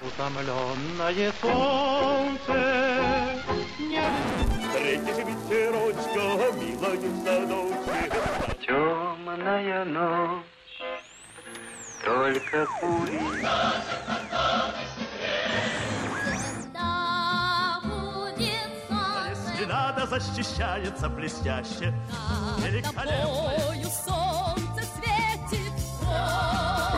Утомленное 0.00 1.32
солнце 1.40 2.52
не... 3.78 4.02
Встретишь 4.60 5.22
ветерочка, 5.24 6.24
милая 6.58 6.98
в 6.98 7.24
садочке. 7.24 7.98
Темная 8.66 9.84
ночь, 9.84 10.44
только. 12.04 12.66
Если 19.30 19.64
надо, 19.66 20.06
защищается 20.06 21.08
блестяще. 21.08 21.94
Великолепно. 22.58 23.54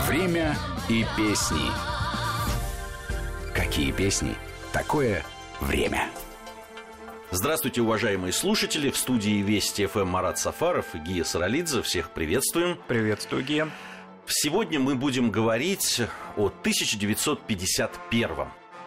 Время 0.07 0.55
и 0.87 1.05
песни. 1.15 1.96
Какие 3.77 3.91
песни? 3.91 4.33
Такое 4.73 5.23
время. 5.61 6.09
Здравствуйте, 7.29 7.83
уважаемые 7.83 8.33
слушатели. 8.33 8.89
В 8.89 8.97
студии 8.97 9.43
Вести 9.43 9.85
ФМ 9.85 10.07
Марат 10.07 10.39
Сафаров 10.39 10.95
и 10.95 10.97
Гия 10.97 11.23
Саралидзе. 11.23 11.83
Всех 11.83 12.09
приветствуем. 12.09 12.79
Приветствую, 12.87 13.45
Гия. 13.45 13.69
Сегодня 14.25 14.79
мы 14.79 14.95
будем 14.95 15.29
говорить 15.29 16.01
о 16.35 16.47
1951 16.47 18.29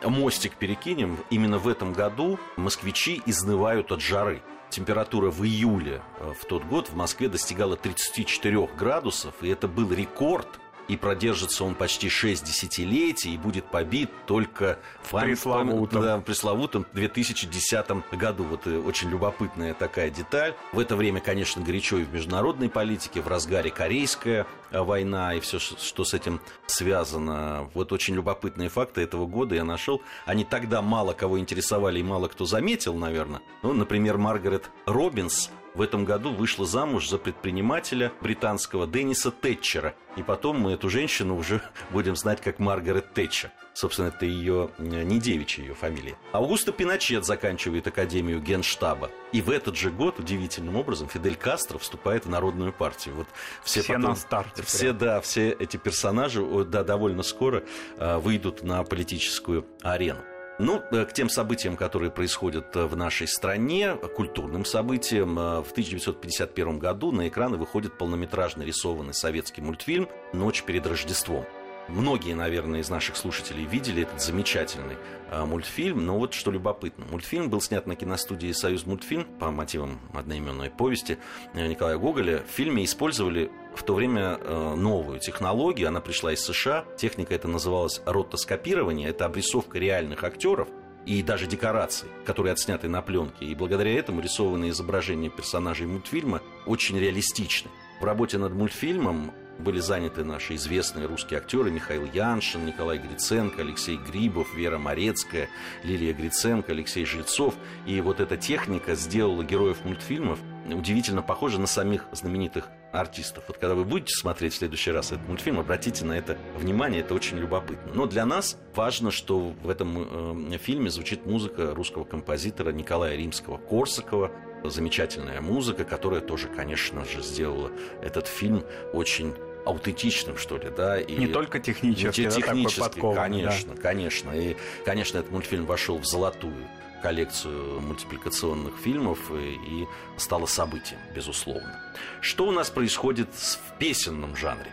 Мостик 0.02 0.56
перекинем. 0.56 1.18
Именно 1.30 1.58
в 1.58 1.68
этом 1.68 1.92
году 1.92 2.40
москвичи 2.56 3.22
изнывают 3.26 3.92
от 3.92 4.00
жары. 4.00 4.42
Температура 4.70 5.30
в 5.30 5.44
июле 5.44 6.02
э, 6.18 6.32
в 6.36 6.44
тот 6.46 6.64
год 6.64 6.88
в 6.88 6.96
Москве 6.96 7.28
достигала 7.28 7.76
34 7.76 8.66
градусов, 8.76 9.34
и 9.40 9.50
это 9.50 9.68
был 9.68 9.92
рекорд 9.92 10.48
и 10.90 10.96
продержится 10.96 11.62
он 11.62 11.76
почти 11.76 12.08
6 12.08 12.44
десятилетий 12.44 13.34
и 13.34 13.38
будет 13.38 13.64
побит 13.66 14.10
только 14.26 14.80
в 15.04 15.12
пресловутом. 15.20 16.02
Да, 16.02 16.18
пресловутом 16.18 16.84
2010 16.94 18.10
году. 18.10 18.42
Вот 18.42 18.66
э, 18.66 18.76
очень 18.76 19.08
любопытная 19.08 19.72
такая 19.72 20.10
деталь. 20.10 20.56
В 20.72 20.80
это 20.80 20.96
время, 20.96 21.20
конечно, 21.20 21.62
горячо 21.62 21.98
и 21.98 22.02
в 22.02 22.12
международной 22.12 22.68
политике, 22.68 23.20
в 23.20 23.28
разгаре 23.28 23.70
корейская 23.70 24.48
э, 24.72 24.80
война 24.80 25.34
и 25.34 25.38
все, 25.38 25.60
что 25.60 26.02
с 26.02 26.12
этим 26.12 26.40
связано. 26.66 27.70
Вот 27.72 27.92
очень 27.92 28.16
любопытные 28.16 28.68
факты 28.68 29.02
этого 29.02 29.26
года 29.26 29.54
я 29.54 29.62
нашел. 29.62 30.02
Они 30.26 30.42
тогда 30.42 30.82
мало 30.82 31.12
кого 31.12 31.38
интересовали 31.38 32.00
и 32.00 32.02
мало 32.02 32.26
кто 32.26 32.46
заметил, 32.46 32.94
наверное. 32.94 33.42
Ну, 33.62 33.74
например, 33.74 34.18
Маргарет 34.18 34.70
Робинс 34.86 35.50
в 35.74 35.82
этом 35.82 36.04
году 36.04 36.32
вышла 36.32 36.66
замуж 36.66 37.08
за 37.08 37.18
предпринимателя 37.18 38.12
британского 38.20 38.86
Денниса 38.86 39.30
Тэтчера. 39.30 39.94
И 40.16 40.22
потом 40.22 40.58
мы 40.58 40.72
эту 40.72 40.90
женщину 40.90 41.36
уже 41.36 41.62
будем 41.90 42.16
знать 42.16 42.40
как 42.40 42.58
Маргарет 42.58 43.12
Тэтчер. 43.14 43.50
Собственно, 43.72 44.08
это 44.08 44.26
ее 44.26 44.70
не 44.78 45.20
девичья 45.20 45.62
ее 45.62 45.74
фамилия. 45.74 46.16
Аугуста 46.32 46.72
Пиночет 46.72 47.24
заканчивает 47.24 47.86
Академию 47.86 48.40
Генштаба. 48.40 49.10
И 49.32 49.40
в 49.40 49.50
этот 49.50 49.76
же 49.76 49.90
год, 49.90 50.18
удивительным 50.18 50.76
образом, 50.76 51.08
Фидель 51.08 51.36
Кастро 51.36 51.78
вступает 51.78 52.26
в 52.26 52.28
Народную 52.28 52.72
партию. 52.72 53.14
Вот 53.14 53.28
все 53.62 53.82
все 53.82 53.94
потом, 53.94 54.10
на 54.10 54.16
старте. 54.16 54.62
Все, 54.64 54.86
прям. 54.86 54.98
да, 54.98 55.20
все 55.20 55.50
эти 55.50 55.76
персонажи 55.76 56.44
да, 56.64 56.82
довольно 56.82 57.22
скоро 57.22 57.62
а, 57.96 58.18
выйдут 58.18 58.62
на 58.62 58.82
политическую 58.82 59.64
арену. 59.82 60.20
Ну, 60.62 60.82
э, 60.90 61.06
к 61.06 61.14
тем 61.14 61.30
событиям, 61.30 61.74
которые 61.74 62.10
происходят 62.10 62.76
э, 62.76 62.84
в 62.84 62.94
нашей 62.94 63.26
стране, 63.26 63.94
культурным 63.94 64.66
событиям, 64.66 65.38
э, 65.38 65.62
в 65.62 65.70
1951 65.70 66.78
году 66.78 67.12
на 67.12 67.28
экраны 67.28 67.56
выходит 67.56 67.96
полнометражный 67.96 68.66
рисованный 68.66 69.14
советский 69.14 69.62
мультфильм 69.62 70.06
«Ночь 70.34 70.62
перед 70.64 70.86
Рождеством». 70.86 71.46
Многие, 71.88 72.34
наверное, 72.34 72.80
из 72.80 72.90
наших 72.90 73.16
слушателей 73.16 73.64
видели 73.64 74.02
этот 74.02 74.20
замечательный 74.20 74.96
мультфильм. 75.44 76.06
Но 76.06 76.18
вот 76.18 76.34
что 76.34 76.52
любопытно. 76.52 77.04
Мультфильм 77.06 77.50
был 77.50 77.60
снят 77.60 77.84
на 77.86 77.96
киностудии 77.96 78.52
«Союз 78.52 78.86
мультфильм» 78.86 79.24
по 79.40 79.50
мотивам 79.50 79.98
одноименной 80.12 80.70
повести 80.70 81.18
Николая 81.54 81.96
Гоголя. 81.96 82.44
В 82.46 82.50
фильме 82.54 82.84
использовали 82.84 83.50
в 83.74 83.82
то 83.82 83.94
время 83.94 84.38
э, 84.40 84.74
новую 84.74 85.18
технологию. 85.20 85.88
Она 85.88 86.00
пришла 86.00 86.32
из 86.32 86.40
США. 86.40 86.84
Техника 86.96 87.34
это 87.34 87.48
называлась 87.48 88.00
ротоскопирование. 88.04 89.08
Это 89.08 89.26
обрисовка 89.26 89.78
реальных 89.78 90.24
актеров 90.24 90.68
и 91.06 91.22
даже 91.22 91.46
декораций, 91.46 92.08
которые 92.24 92.52
отсняты 92.52 92.88
на 92.88 93.02
пленке. 93.02 93.46
И 93.46 93.54
благодаря 93.54 93.94
этому 93.98 94.20
рисованные 94.20 94.70
изображения 94.70 95.30
персонажей 95.30 95.86
мультфильма 95.86 96.42
очень 96.66 96.98
реалистичны. 96.98 97.70
В 98.00 98.04
работе 98.04 98.38
над 98.38 98.52
мультфильмом 98.52 99.32
были 99.58 99.78
заняты 99.78 100.24
наши 100.24 100.54
известные 100.54 101.06
русские 101.06 101.38
актеры 101.38 101.70
Михаил 101.70 102.06
Яншин, 102.06 102.64
Николай 102.64 102.98
Гриценко, 102.98 103.60
Алексей 103.60 103.98
Грибов, 103.98 104.54
Вера 104.54 104.78
Морецкая, 104.78 105.48
Лилия 105.84 106.14
Гриценко, 106.14 106.72
Алексей 106.72 107.04
Жильцов. 107.04 107.54
И 107.86 108.00
вот 108.00 108.20
эта 108.20 108.36
техника 108.36 108.94
сделала 108.94 109.44
героев 109.44 109.84
мультфильмов 109.84 110.38
удивительно 110.66 111.22
похожи 111.22 111.60
на 111.60 111.66
самих 111.66 112.06
знаменитых 112.12 112.68
артистов. 112.92 113.44
Вот 113.48 113.58
когда 113.58 113.74
вы 113.74 113.84
будете 113.84 114.14
смотреть 114.14 114.54
в 114.54 114.56
следующий 114.56 114.90
раз 114.90 115.12
этот 115.12 115.26
мультфильм, 115.28 115.60
обратите 115.60 116.04
на 116.04 116.16
это 116.16 116.36
внимание, 116.56 117.00
это 117.00 117.14
очень 117.14 117.38
любопытно. 117.38 117.92
Но 117.94 118.06
для 118.06 118.26
нас 118.26 118.56
важно, 118.74 119.10
что 119.10 119.38
в 119.62 119.68
этом 119.68 120.52
э, 120.52 120.58
фильме 120.58 120.90
звучит 120.90 121.26
музыка 121.26 121.74
русского 121.74 122.04
композитора 122.04 122.70
Николая 122.72 123.16
Римского-Корсакова, 123.16 124.30
замечательная 124.64 125.40
музыка, 125.40 125.84
которая 125.84 126.20
тоже, 126.20 126.48
конечно 126.48 127.04
же, 127.04 127.22
сделала 127.22 127.70
этот 128.02 128.26
фильм 128.26 128.64
очень 128.92 129.34
аутентичным, 129.64 130.36
что 130.36 130.56
ли, 130.58 130.70
да. 130.74 131.00
И 131.00 131.16
не 131.16 131.26
только 131.26 131.60
технически, 131.60 132.20
не 132.22 132.26
да, 132.26 132.32
технически, 132.32 133.00
конечно, 133.00 133.74
да. 133.74 133.80
конечно. 133.80 134.30
И, 134.32 134.56
конечно, 134.84 135.18
этот 135.18 135.30
мультфильм 135.30 135.66
вошел 135.66 135.98
в 135.98 136.06
золотую 136.06 136.66
коллекцию 137.02 137.80
мультипликационных 137.80 138.76
фильмов 138.76 139.18
и, 139.32 139.54
и 139.54 139.86
стало 140.16 140.46
событием, 140.46 141.00
безусловно. 141.14 141.78
Что 142.20 142.46
у 142.46 142.52
нас 142.52 142.70
происходит 142.70 143.28
в 143.34 143.78
песенном 143.78 144.36
жанре? 144.36 144.70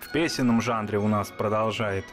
В 0.00 0.12
песенном 0.12 0.60
жанре 0.60 0.98
у 0.98 1.08
нас 1.08 1.28
продолжает 1.28 2.04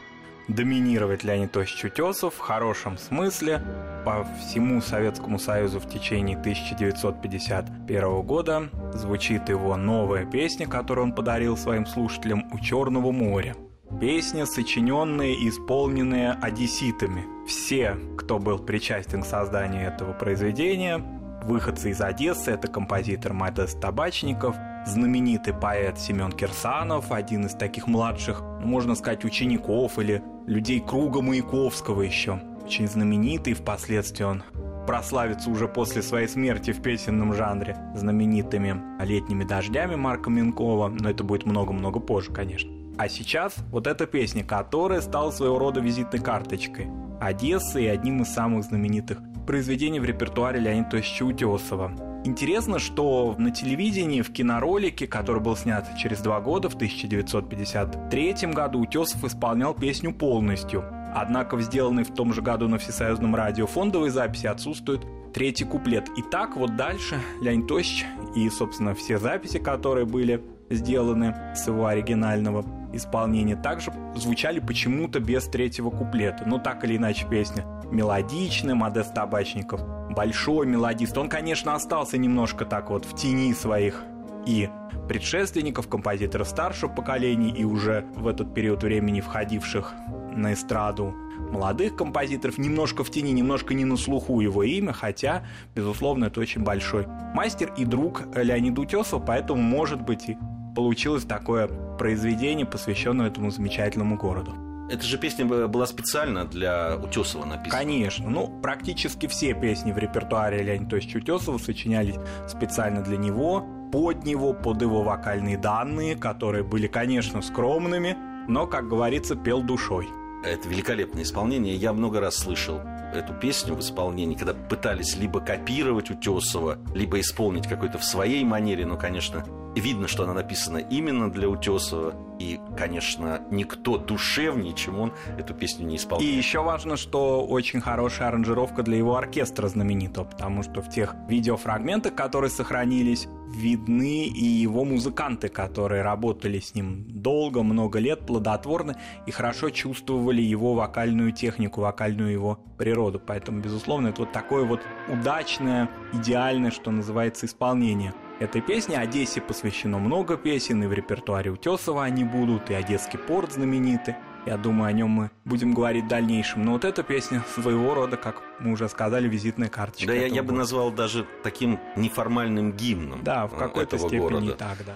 доминировать 0.48 1.24
Леонид 1.24 1.52
Тович 1.52 1.84
Утесов 1.84 2.34
в 2.34 2.38
хорошем 2.38 2.98
смысле. 2.98 3.62
По 4.04 4.26
всему 4.40 4.80
Советскому 4.80 5.38
Союзу 5.38 5.78
в 5.78 5.88
течение 5.88 6.38
1951 6.38 8.22
года 8.22 8.70
звучит 8.94 9.48
его 9.48 9.76
новая 9.76 10.24
песня, 10.24 10.66
которую 10.66 11.08
он 11.08 11.12
подарил 11.12 11.56
своим 11.56 11.86
слушателям 11.86 12.50
«У 12.52 12.58
Черного 12.58 13.12
моря». 13.12 13.54
Песни, 14.00 14.44
сочиненные 14.44 15.34
и 15.34 15.48
исполненные 15.48 16.32
одесситами. 16.32 17.24
Все, 17.48 17.96
кто 18.16 18.38
был 18.38 18.58
причастен 18.58 19.22
к 19.22 19.26
созданию 19.26 19.88
этого 19.88 20.12
произведения, 20.12 20.98
выходцы 21.42 21.90
из 21.90 22.00
Одессы, 22.00 22.52
это 22.52 22.68
композитор 22.68 23.32
Модест 23.32 23.80
Табачников, 23.80 24.54
знаменитый 24.86 25.52
поэт 25.54 25.98
Семен 25.98 26.30
Кирсанов, 26.30 27.10
один 27.10 27.46
из 27.46 27.54
таких 27.54 27.88
младших, 27.88 28.40
можно 28.62 28.94
сказать, 28.94 29.24
учеников 29.24 29.98
или 29.98 30.22
людей 30.46 30.80
круга 30.80 31.20
Маяковского 31.20 32.02
еще. 32.02 32.40
Очень 32.64 32.86
знаменитый, 32.86 33.54
впоследствии 33.54 34.22
он 34.22 34.44
прославится 34.86 35.50
уже 35.50 35.66
после 35.66 36.02
своей 36.02 36.28
смерти 36.28 36.70
в 36.72 36.82
песенном 36.82 37.34
жанре 37.34 37.76
знаменитыми 37.96 39.02
«Летними 39.02 39.42
дождями» 39.44 39.96
Марка 39.96 40.30
Минкова, 40.30 40.88
но 40.88 41.10
это 41.10 41.24
будет 41.24 41.46
много-много 41.46 41.98
позже, 41.98 42.30
конечно. 42.30 42.77
А 42.98 43.08
сейчас 43.08 43.54
вот 43.70 43.86
эта 43.86 44.06
песня, 44.06 44.42
которая 44.42 45.00
стала 45.00 45.30
своего 45.30 45.56
рода 45.58 45.80
визитной 45.80 46.18
карточкой 46.20 46.88
Одессы 47.20 47.84
и 47.84 47.86
одним 47.86 48.22
из 48.22 48.28
самых 48.28 48.64
знаменитых 48.64 49.18
произведений 49.46 50.00
в 50.00 50.04
репертуаре 50.04 50.58
Леонида 50.58 50.90
Тосича 50.90 51.22
Утесова. 51.24 51.92
Интересно, 52.24 52.80
что 52.80 53.36
на 53.38 53.52
телевидении, 53.52 54.22
в 54.22 54.32
киноролике, 54.32 55.06
который 55.06 55.40
был 55.40 55.56
снят 55.56 55.86
через 55.96 56.20
два 56.20 56.40
года, 56.40 56.68
в 56.68 56.74
1953 56.74 58.34
году, 58.52 58.80
Утесов 58.80 59.22
исполнял 59.24 59.74
песню 59.74 60.12
полностью. 60.12 60.84
Однако 61.14 61.56
в 61.56 61.62
сделанной 61.62 62.02
в 62.02 62.12
том 62.12 62.34
же 62.34 62.42
году 62.42 62.66
на 62.66 62.78
Всесоюзном 62.78 63.34
радио 63.34 63.66
фондовой 63.66 64.10
записи 64.10 64.46
отсутствует 64.46 65.06
третий 65.32 65.64
куплет. 65.64 66.08
И 66.16 66.22
так 66.22 66.56
вот 66.56 66.74
дальше 66.74 67.18
Леонид 67.40 67.68
Тосич 67.68 68.04
и, 68.34 68.50
собственно, 68.50 68.94
все 68.94 69.18
записи, 69.18 69.58
которые 69.58 70.04
были 70.04 70.42
сделаны 70.70 71.54
с 71.54 71.66
его 71.66 71.86
оригинального 71.86 72.64
исполнения, 72.92 73.56
также 73.56 73.92
звучали 74.16 74.60
почему-то 74.60 75.20
без 75.20 75.44
третьего 75.44 75.90
куплета. 75.90 76.44
Но 76.46 76.58
так 76.58 76.84
или 76.84 76.96
иначе 76.96 77.26
песня 77.28 77.64
мелодичная, 77.90 78.74
Модест 78.74 79.14
Табачников 79.14 79.80
большой 80.10 80.66
мелодист. 80.66 81.16
Он, 81.16 81.28
конечно, 81.28 81.74
остался 81.74 82.18
немножко 82.18 82.64
так 82.64 82.90
вот 82.90 83.04
в 83.04 83.14
тени 83.14 83.52
своих 83.52 84.02
и 84.46 84.68
предшественников, 85.08 85.88
композиторов 85.88 86.48
старшего 86.48 86.90
поколения 86.90 87.50
и 87.50 87.64
уже 87.64 88.04
в 88.14 88.26
этот 88.26 88.54
период 88.54 88.82
времени 88.82 89.20
входивших 89.20 89.94
на 90.34 90.52
эстраду 90.52 91.14
молодых 91.50 91.96
композиторов, 91.96 92.58
немножко 92.58 93.04
в 93.04 93.10
тени, 93.10 93.30
немножко 93.32 93.74
не 93.74 93.84
на 93.84 93.96
слуху 93.96 94.40
его 94.40 94.62
имя, 94.62 94.92
хотя, 94.92 95.44
безусловно, 95.74 96.26
это 96.26 96.40
очень 96.40 96.62
большой 96.62 97.06
мастер 97.34 97.72
и 97.76 97.84
друг 97.84 98.22
Леонида 98.34 98.80
Утесова, 98.80 99.20
поэтому, 99.20 99.62
может 99.62 100.02
быть, 100.02 100.28
и 100.28 100.36
получилось 100.78 101.24
такое 101.24 101.66
произведение, 101.98 102.64
посвященное 102.64 103.26
этому 103.26 103.50
замечательному 103.50 104.16
городу. 104.16 104.54
Это 104.88 105.02
же 105.02 105.18
песня 105.18 105.44
была 105.44 105.86
специально 105.88 106.44
для 106.44 106.96
Утесова 106.96 107.44
написана. 107.44 107.82
Конечно. 107.82 108.30
Ну, 108.30 108.60
практически 108.62 109.26
все 109.26 109.54
песни 109.54 109.90
в 109.90 109.98
репертуаре 109.98 110.62
Леонида 110.62 110.90
Тосича 110.90 111.16
Утесова 111.16 111.58
сочинялись 111.58 112.14
специально 112.46 113.02
для 113.02 113.16
него, 113.16 113.66
под 113.90 114.24
него, 114.24 114.54
под 114.54 114.80
его 114.80 115.02
вокальные 115.02 115.58
данные, 115.58 116.14
которые 116.14 116.62
были, 116.62 116.86
конечно, 116.86 117.42
скромными, 117.42 118.16
но, 118.46 118.68
как 118.68 118.86
говорится, 118.86 119.34
пел 119.34 119.62
душой. 119.62 120.08
Это 120.44 120.68
великолепное 120.68 121.24
исполнение. 121.24 121.74
Я 121.74 121.92
много 121.92 122.20
раз 122.20 122.36
слышал 122.36 122.80
эту 123.12 123.34
песню 123.34 123.74
в 123.74 123.80
исполнении, 123.80 124.36
когда 124.36 124.54
пытались 124.54 125.16
либо 125.16 125.40
копировать 125.40 126.10
Утесова, 126.10 126.78
либо 126.94 127.18
исполнить 127.18 127.66
какой-то 127.66 127.98
в 127.98 128.04
своей 128.04 128.44
манере, 128.44 128.86
но, 128.86 128.96
конечно, 128.96 129.44
видно, 129.80 130.08
что 130.08 130.24
она 130.24 130.34
написана 130.34 130.78
именно 130.78 131.30
для 131.30 131.48
Утесова, 131.48 132.14
и, 132.38 132.60
конечно, 132.76 133.42
никто 133.50 133.98
душевнее, 133.98 134.74
чем 134.74 134.98
он, 135.00 135.12
эту 135.36 135.54
песню 135.54 135.86
не 135.86 135.96
исполняет. 135.96 136.32
И 136.32 136.36
еще 136.36 136.62
важно, 136.62 136.96
что 136.96 137.44
очень 137.44 137.80
хорошая 137.80 138.28
аранжировка 138.28 138.82
для 138.82 138.96
его 138.96 139.16
оркестра 139.16 139.68
знаменитого, 139.68 140.24
потому 140.24 140.62
что 140.62 140.80
в 140.80 140.88
тех 140.88 141.14
видеофрагментах, 141.28 142.14
которые 142.14 142.50
сохранились, 142.50 143.26
видны 143.48 144.26
и 144.26 144.44
его 144.44 144.84
музыканты, 144.84 145.48
которые 145.48 146.02
работали 146.02 146.60
с 146.60 146.74
ним 146.74 147.04
долго, 147.08 147.62
много 147.62 147.98
лет, 147.98 148.20
плодотворно 148.26 148.96
и 149.26 149.30
хорошо 149.30 149.70
чувствовали 149.70 150.42
его 150.42 150.74
вокальную 150.74 151.32
технику, 151.32 151.80
вокальную 151.80 152.30
его 152.30 152.58
природу. 152.76 153.20
Поэтому, 153.24 153.60
безусловно, 153.60 154.08
это 154.08 154.20
вот 154.22 154.32
такое 154.32 154.64
вот 154.64 154.80
удачное, 155.08 155.90
идеальное, 156.12 156.70
что 156.70 156.90
называется, 156.90 157.46
исполнение 157.46 158.14
этой 158.40 158.60
песни. 158.60 158.94
Одессе 158.94 159.40
посвящено 159.40 159.98
много 159.98 160.36
песен, 160.36 160.82
и 160.82 160.86
в 160.86 160.92
репертуаре 160.92 161.50
Утесова 161.50 162.04
они 162.04 162.24
будут, 162.24 162.70
и 162.70 162.74
Одесский 162.74 163.18
порт 163.18 163.52
знаменитый. 163.52 164.16
Я 164.46 164.56
думаю, 164.56 164.88
о 164.88 164.92
нем 164.92 165.10
мы 165.10 165.30
будем 165.44 165.74
говорить 165.74 166.04
в 166.04 166.08
дальнейшем. 166.08 166.64
Но 166.64 166.72
вот 166.72 166.84
эта 166.84 167.02
песня 167.02 167.44
своего 167.54 167.94
рода, 167.94 168.16
как 168.16 168.42
мы 168.60 168.72
уже 168.72 168.88
сказали, 168.88 169.28
визитная 169.28 169.68
карточка. 169.68 170.06
Да, 170.06 170.14
я, 170.14 170.26
я 170.26 170.42
бы 170.42 170.54
назвал 170.54 170.90
даже 170.90 171.26
таким 171.42 171.78
неформальным 171.96 172.72
гимном. 172.72 173.22
Да, 173.22 173.46
в 173.46 173.56
какой-то 173.56 173.98
степени 173.98 174.18
города. 174.18 174.52
так, 174.52 174.78
да. 174.86 174.94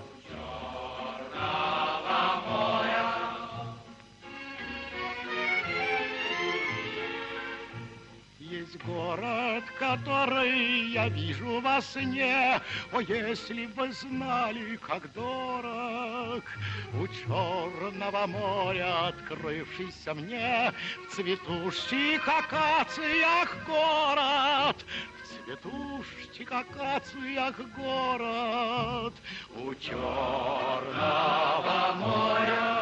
Город, 8.87 9.65
который 9.79 10.91
я 10.91 11.09
вижу 11.09 11.61
во 11.61 11.81
сне. 11.81 12.61
О, 12.93 13.01
если 13.01 13.67
бы 13.67 13.93
знали, 13.93 14.77
как 14.77 15.13
дорог 15.13 16.45
у 17.01 17.07
черного 17.09 18.27
моря, 18.27 19.09
открывшийся 19.09 20.15
мне 20.15 20.73
в 21.09 21.15
цветущих 21.15 22.27
акациях 22.27 23.57
город, 23.67 24.77
цветущих 25.45 26.53
акациях 26.53 27.57
город 27.77 29.15
у 29.57 29.75
черного 29.75 30.03
моря. 31.97 32.82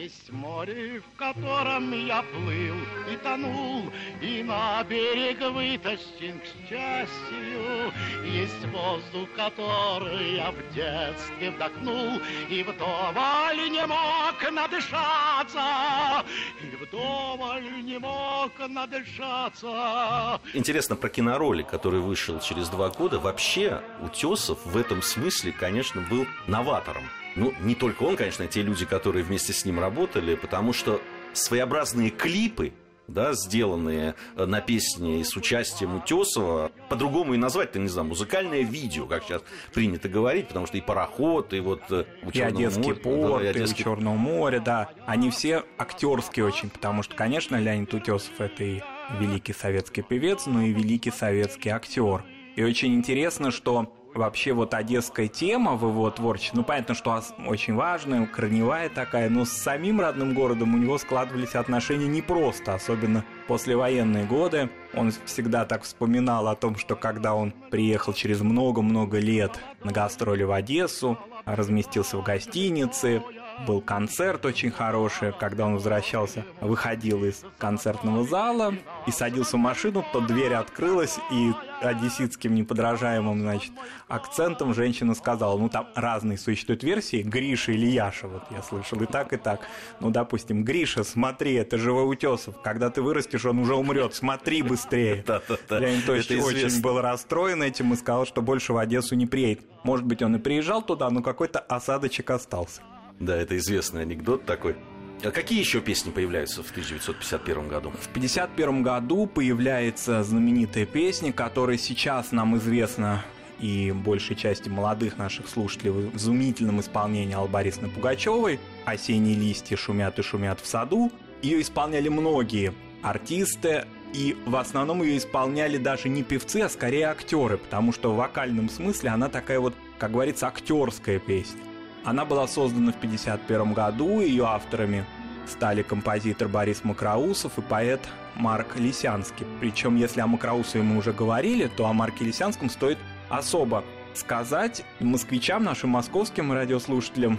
Есть 0.00 0.32
море, 0.32 1.02
в 1.02 1.18
котором 1.18 1.92
я 1.92 2.22
плыл 2.22 2.76
и 3.12 3.16
тонул, 3.22 3.92
И 4.22 4.42
на 4.42 4.82
берег 4.84 5.40
вытащен 5.40 6.40
к 6.40 6.44
счастью. 6.66 7.92
Есть 8.24 8.64
воздух, 8.72 9.28
который 9.36 10.36
я 10.36 10.52
в 10.52 10.74
детстве 10.74 11.50
вдохнул, 11.50 12.18
И 12.48 12.62
вдоволь 12.62 13.70
не 13.70 13.86
мог 13.86 14.50
надышаться, 14.50 16.24
И 16.62 16.76
вдоволь 16.82 17.84
не 17.84 17.98
мог 17.98 18.52
надышаться. 18.58 20.40
Интересно 20.54 20.96
про 20.96 21.10
киноролик, 21.10 21.66
который 21.66 22.00
вышел 22.00 22.40
через 22.40 22.70
два 22.70 22.88
года. 22.88 23.18
Вообще, 23.18 23.82
Утесов 24.00 24.64
в 24.64 24.78
этом 24.78 25.02
смысле, 25.02 25.52
конечно, 25.52 26.00
был 26.00 26.26
новатором. 26.46 27.04
Ну, 27.36 27.54
не 27.60 27.74
только 27.74 28.02
он, 28.02 28.16
конечно, 28.16 28.44
а 28.44 28.48
те 28.48 28.62
люди, 28.62 28.84
которые 28.84 29.24
вместе 29.24 29.52
с 29.52 29.64
ним 29.64 29.80
работали, 29.80 30.34
потому 30.34 30.72
что 30.72 31.00
своеобразные 31.32 32.10
клипы, 32.10 32.72
да, 33.10 33.32
сделанные 33.34 34.14
э, 34.36 34.46
на 34.46 34.60
песне 34.60 35.20
и 35.20 35.24
с 35.24 35.36
участием 35.36 35.96
Утесова. 35.96 36.70
По-другому 36.88 37.34
и 37.34 37.36
назвать-то, 37.36 37.78
не 37.78 37.88
знаю, 37.88 38.08
музыкальное 38.08 38.62
видео, 38.62 39.06
как 39.06 39.24
сейчас 39.24 39.42
принято 39.74 40.08
говорить, 40.08 40.48
потому 40.48 40.66
что 40.66 40.78
и 40.78 40.80
пароход, 40.80 41.52
и 41.52 41.60
вот 41.60 41.82
э, 41.90 42.04
у 42.22 42.30
и 42.30 42.40
Одесский 42.40 42.82
моря, 42.82 42.94
порт, 43.00 43.42
да, 43.42 43.44
и, 43.44 43.50
Одесский... 43.50 43.82
у 43.82 43.84
Черного 43.84 44.14
моря, 44.16 44.60
да. 44.60 44.90
Они 45.06 45.30
все 45.30 45.64
актерские 45.78 46.46
очень, 46.46 46.70
потому 46.70 47.02
что, 47.02 47.14
конечно, 47.14 47.56
Леонид 47.56 47.92
Утесов 47.92 48.40
это 48.40 48.62
и 48.62 48.80
великий 49.18 49.52
советский 49.52 50.02
певец, 50.02 50.46
но 50.46 50.62
и 50.62 50.72
великий 50.72 51.10
советский 51.10 51.70
актер. 51.70 52.24
И 52.56 52.62
очень 52.62 52.94
интересно, 52.94 53.50
что 53.50 53.92
вообще 54.14 54.52
вот 54.52 54.74
одесская 54.74 55.28
тема 55.28 55.76
в 55.76 55.86
его 55.86 56.10
творчестве, 56.10 56.58
ну 56.58 56.64
понятно, 56.64 56.94
что 56.94 57.22
очень 57.46 57.74
важная, 57.74 58.26
корневая 58.26 58.88
такая, 58.88 59.28
но 59.30 59.44
с 59.44 59.50
самим 59.50 60.00
родным 60.00 60.34
городом 60.34 60.74
у 60.74 60.78
него 60.78 60.98
складывались 60.98 61.54
отношения 61.54 62.08
непросто, 62.08 62.74
особенно 62.74 63.24
послевоенные 63.48 64.24
годы. 64.24 64.70
Он 64.94 65.12
всегда 65.24 65.64
так 65.64 65.82
вспоминал 65.82 66.48
о 66.48 66.56
том, 66.56 66.76
что 66.76 66.96
когда 66.96 67.34
он 67.34 67.52
приехал 67.70 68.12
через 68.12 68.40
много-много 68.40 69.18
лет 69.18 69.58
на 69.84 69.92
гастроли 69.92 70.42
в 70.42 70.52
Одессу, 70.52 71.18
разместился 71.44 72.16
в 72.16 72.22
гостинице, 72.22 73.22
был 73.66 73.80
концерт 73.80 74.44
очень 74.44 74.70
хороший, 74.70 75.32
когда 75.32 75.66
он 75.66 75.74
возвращался, 75.74 76.44
выходил 76.60 77.24
из 77.24 77.42
концертного 77.58 78.24
зала 78.24 78.74
и 79.06 79.10
садился 79.10 79.56
в 79.56 79.60
машину, 79.60 80.04
то 80.12 80.20
дверь 80.20 80.54
открылась, 80.54 81.18
и 81.30 81.52
одесситским 81.80 82.54
неподражаемым, 82.54 83.40
значит, 83.40 83.72
акцентом 84.08 84.74
женщина 84.74 85.14
сказала, 85.14 85.58
ну, 85.58 85.68
там 85.68 85.88
разные 85.94 86.38
существуют 86.38 86.82
версии, 86.82 87.22
Гриша 87.22 87.72
или 87.72 87.86
Яша, 87.86 88.28
вот 88.28 88.42
я 88.50 88.62
слышал, 88.62 89.00
и 89.00 89.06
так, 89.06 89.32
и 89.32 89.36
так. 89.36 89.60
Ну, 90.00 90.10
допустим, 90.10 90.64
Гриша, 90.64 91.04
смотри, 91.04 91.54
это 91.54 91.78
живой 91.78 92.10
Утесов, 92.10 92.60
когда 92.62 92.90
ты 92.90 93.02
вырастешь, 93.02 93.44
он 93.44 93.58
уже 93.58 93.74
умрет, 93.74 94.14
смотри 94.14 94.62
быстрее. 94.62 95.24
Леонид 95.70 96.08
Ильич 96.08 96.30
очень 96.30 96.82
был 96.82 97.00
расстроен 97.00 97.62
этим 97.62 97.92
и 97.92 97.96
сказал, 97.96 98.26
что 98.26 98.42
больше 98.42 98.72
в 98.72 98.78
Одессу 98.78 99.14
не 99.14 99.26
приедет. 99.26 99.64
Может 99.82 100.04
быть, 100.04 100.22
он 100.22 100.36
и 100.36 100.38
приезжал 100.38 100.82
туда, 100.82 101.10
но 101.10 101.22
какой-то 101.22 101.58
осадочек 101.60 102.30
остался. 102.30 102.82
Да, 103.20 103.36
это 103.36 103.56
известный 103.58 104.02
анекдот 104.02 104.46
такой. 104.46 104.76
А 105.22 105.30
какие 105.30 105.58
еще 105.58 105.82
песни 105.82 106.10
появляются 106.10 106.62
в 106.62 106.70
1951 106.70 107.68
году? 107.68 107.90
В 107.90 108.08
1951 108.08 108.82
году 108.82 109.26
появляется 109.26 110.24
знаменитая 110.24 110.86
песня, 110.86 111.30
которая 111.30 111.76
сейчас 111.76 112.32
нам 112.32 112.56
известна 112.56 113.22
и 113.58 113.92
большей 113.92 114.36
части 114.36 114.70
молодых 114.70 115.18
наших 115.18 115.46
слушателей 115.46 115.90
в 115.90 116.16
изумительном 116.16 116.80
исполнении 116.80 117.34
Аллы 117.34 117.48
Борисовны 117.48 117.90
Пугачевой 117.90 118.58
«Осенние 118.86 119.36
листья 119.36 119.76
шумят 119.76 120.18
и 120.18 120.22
шумят 120.22 120.58
в 120.60 120.66
саду». 120.66 121.12
Ее 121.42 121.60
исполняли 121.60 122.08
многие 122.08 122.72
артисты, 123.02 123.84
и 124.14 124.34
в 124.46 124.56
основном 124.56 125.02
ее 125.02 125.18
исполняли 125.18 125.76
даже 125.76 126.08
не 126.08 126.22
певцы, 126.22 126.62
а 126.62 126.70
скорее 126.70 127.08
актеры, 127.08 127.58
потому 127.58 127.92
что 127.92 128.12
в 128.12 128.16
вокальном 128.16 128.70
смысле 128.70 129.10
она 129.10 129.28
такая 129.28 129.60
вот, 129.60 129.74
как 129.98 130.12
говорится, 130.12 130.46
актерская 130.46 131.18
песня. 131.18 131.60
Она 132.04 132.24
была 132.24 132.46
создана 132.46 132.92
в 132.92 132.96
1951 132.96 133.74
году, 133.74 134.20
ее 134.20 134.46
авторами 134.46 135.04
стали 135.46 135.82
композитор 135.82 136.48
Борис 136.48 136.84
Макроусов 136.84 137.58
и 137.58 137.62
поэт 137.62 138.00
Марк 138.36 138.76
Лисянский. 138.76 139.46
Причем, 139.60 139.96
если 139.96 140.20
о 140.20 140.26
Макроусове 140.26 140.82
мы 140.82 140.96
уже 140.96 141.12
говорили, 141.12 141.70
то 141.76 141.86
о 141.86 141.92
Марке 141.92 142.24
Лисянском 142.24 142.70
стоит 142.70 142.98
особо 143.28 143.84
сказать. 144.14 144.84
Москвичам, 145.00 145.64
нашим 145.64 145.90
московским 145.90 146.52
радиослушателям, 146.52 147.38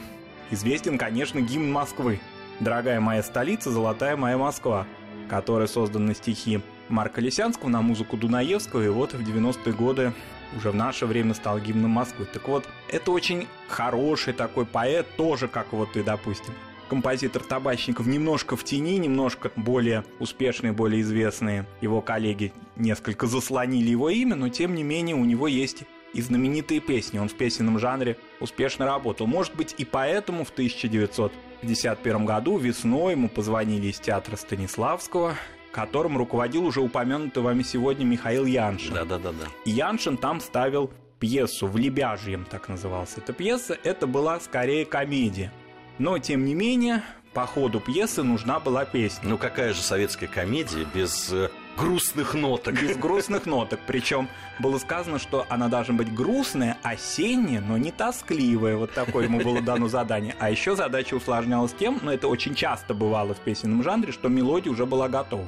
известен, 0.51 0.97
конечно, 0.97 1.39
гимн 1.39 1.71
Москвы. 1.71 2.19
«Дорогая 2.59 2.99
моя 2.99 3.23
столица, 3.23 3.71
золотая 3.71 4.15
моя 4.15 4.37
Москва», 4.37 4.85
который 5.29 5.67
создан 5.67 6.05
на 6.05 6.13
стихи 6.13 6.61
Марка 6.91 7.21
Лисянского, 7.21 7.69
на 7.69 7.81
музыку 7.81 8.17
Дунаевского, 8.17 8.83
и 8.83 8.89
вот 8.89 9.13
в 9.13 9.21
90-е 9.21 9.73
годы 9.73 10.13
уже 10.55 10.71
в 10.71 10.75
наше 10.75 11.05
время 11.05 11.33
стал 11.33 11.59
гимном 11.59 11.91
Москвы. 11.91 12.25
Так 12.25 12.47
вот, 12.47 12.67
это 12.89 13.11
очень 13.11 13.47
хороший 13.67 14.33
такой 14.33 14.65
поэт, 14.65 15.07
тоже 15.17 15.47
как 15.47 15.71
вот 15.71 15.93
ты, 15.93 16.03
допустим, 16.03 16.53
композитор 16.89 17.41
Табачников 17.43 18.05
немножко 18.05 18.57
в 18.57 18.65
тени, 18.65 18.97
немножко 18.97 19.49
более 19.55 20.03
успешные, 20.19 20.73
более 20.73 21.01
известные 21.01 21.65
его 21.79 22.01
коллеги 22.01 22.51
несколько 22.75 23.27
заслонили 23.27 23.89
его 23.89 24.09
имя, 24.09 24.35
но 24.35 24.49
тем 24.49 24.75
не 24.75 24.83
менее 24.83 25.15
у 25.15 25.23
него 25.23 25.47
есть 25.47 25.83
и 26.13 26.21
знаменитые 26.21 26.81
песни. 26.81 27.17
Он 27.17 27.29
в 27.29 27.35
песенном 27.35 27.79
жанре 27.79 28.17
успешно 28.41 28.85
работал. 28.85 29.27
Может 29.27 29.55
быть, 29.55 29.73
и 29.77 29.85
поэтому 29.85 30.43
в 30.43 30.49
1951 30.49 32.25
году 32.25 32.57
весной 32.57 33.13
ему 33.13 33.29
позвонили 33.29 33.87
из 33.87 33.99
театра 33.99 34.35
Станиславского 34.35 35.35
которым 35.71 36.17
руководил 36.17 36.65
уже 36.65 36.81
упомянутый 36.81 37.43
вами 37.43 37.63
сегодня 37.63 38.05
Михаил 38.05 38.45
Яншин. 38.45 38.93
Да-да-да. 38.93 39.31
И 39.65 39.71
Яншин 39.71 40.17
там 40.17 40.39
ставил 40.41 40.91
пьесу 41.19 41.67
в 41.67 41.77
Лебяжьем, 41.77 42.45
так 42.49 42.67
называлась 42.67 43.13
эта 43.15 43.31
пьеса, 43.31 43.77
это 43.83 44.07
была 44.07 44.39
скорее 44.39 44.85
комедия. 44.85 45.51
Но, 45.99 46.17
тем 46.17 46.45
не 46.45 46.55
менее, 46.55 47.03
по 47.33 47.45
ходу 47.45 47.79
пьесы 47.79 48.23
нужна 48.23 48.59
была 48.59 48.85
песня. 48.85 49.29
Ну 49.29 49.37
какая 49.37 49.73
же 49.73 49.81
советская 49.81 50.27
комедия 50.27 50.85
без 50.93 51.31
э, 51.31 51.49
грустных 51.81 52.33
ноток? 52.33 52.81
Без 52.81 52.97
грустных 52.97 53.45
ноток. 53.45 53.79
Причем 53.87 54.29
было 54.59 54.77
сказано, 54.77 55.19
что 55.19 55.45
она 55.49 55.67
должна 55.67 55.95
быть 55.95 56.13
грустная, 56.13 56.77
осенняя, 56.83 57.61
но 57.61 57.77
не 57.77 57.91
тоскливая. 57.91 58.77
Вот 58.77 58.93
такое 58.93 59.25
ему 59.25 59.39
было 59.39 59.61
дано 59.61 59.87
задание. 59.87 60.35
А 60.39 60.49
еще 60.49 60.75
задача 60.75 61.15
усложнялась 61.15 61.73
тем, 61.73 61.99
но 62.01 62.13
это 62.13 62.27
очень 62.27 62.55
часто 62.55 62.93
бывало 62.93 63.33
в 63.33 63.39
песенном 63.39 63.83
жанре, 63.83 64.11
что 64.11 64.29
мелодия 64.29 64.71
уже 64.71 64.85
была 64.85 65.09
готова. 65.09 65.47